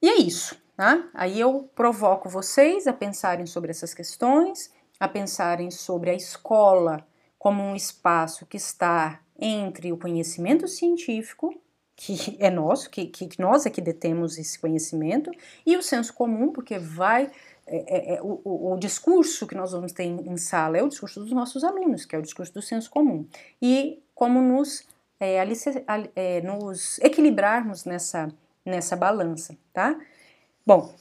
E 0.00 0.08
é 0.08 0.16
isso, 0.16 0.56
tá? 0.76 1.08
Aí 1.14 1.38
eu 1.38 1.70
provoco 1.74 2.28
vocês 2.28 2.86
a 2.86 2.92
pensarem 2.92 3.46
sobre 3.46 3.70
essas 3.70 3.94
questões, 3.94 4.72
a 4.98 5.08
pensarem 5.08 5.70
sobre 5.70 6.10
a 6.10 6.14
escola 6.14 7.06
como 7.38 7.62
um 7.62 7.76
espaço 7.76 8.46
que 8.46 8.56
está 8.56 9.20
entre 9.38 9.92
o 9.92 9.98
conhecimento 9.98 10.68
científico 10.68 11.60
que 11.94 12.36
é 12.40 12.50
nosso, 12.50 12.90
que, 12.90 13.06
que 13.06 13.40
nós 13.40 13.64
é 13.64 13.70
que 13.70 13.80
detemos 13.80 14.38
esse 14.38 14.58
conhecimento, 14.58 15.30
e 15.64 15.76
o 15.76 15.82
senso 15.82 16.12
comum, 16.12 16.52
porque 16.52 16.78
vai. 16.78 17.30
É, 17.64 17.76
é, 17.76 18.14
é, 18.16 18.22
o, 18.22 18.72
o, 18.72 18.76
discurso 18.76 19.46
que 19.46 19.54
nós 19.54 19.70
vamos 19.70 19.92
ter 19.92 20.02
em, 20.02 20.36
sala 20.36 20.78
é 20.78 20.82
o 20.82 20.88
discurso 20.88 21.20
dos 21.20 21.30
nossos 21.30 21.62
alunos, 21.62 22.04
que 22.04 22.16
é 22.16 22.18
o 22.18 22.22
discurso 22.22 22.52
do 22.52 22.60
senso 22.60 22.90
comum. 22.90 23.24
E 23.60 24.02
como 24.16 24.40
nos, 24.42 24.84
é, 25.22 25.40
alice, 25.40 25.70
é, 26.16 26.40
nos 26.40 26.98
equilibrarmos 26.98 27.84
nessa, 27.84 28.28
nessa 28.66 28.96
balança, 28.96 29.56
tá? 29.72 29.96
Bom, 30.66 30.92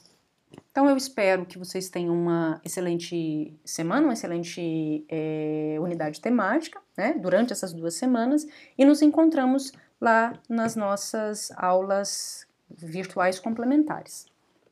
então 0.72 0.88
eu 0.88 0.96
espero 0.96 1.44
que 1.44 1.58
vocês 1.58 1.90
tenham 1.90 2.14
uma 2.14 2.62
excelente 2.64 3.52
semana, 3.66 4.06
uma 4.06 4.14
excelente 4.14 5.04
é, 5.10 5.76
unidade 5.80 6.22
temática, 6.22 6.80
né, 6.96 7.16
durante 7.18 7.52
essas 7.52 7.74
duas 7.74 7.96
semanas, 7.96 8.46
e 8.78 8.86
nos 8.86 9.02
encontramos 9.02 9.72
lá 10.00 10.34
nas 10.48 10.76
nossas 10.76 11.52
aulas 11.56 12.46
virtuais 12.70 13.40
complementares, 13.40 14.28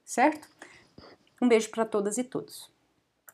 certo? 0.06 0.48
Um 1.42 1.48
beijo 1.48 1.72
para 1.72 1.86
todas 1.86 2.20
e 2.20 2.24
todos. 2.24 2.70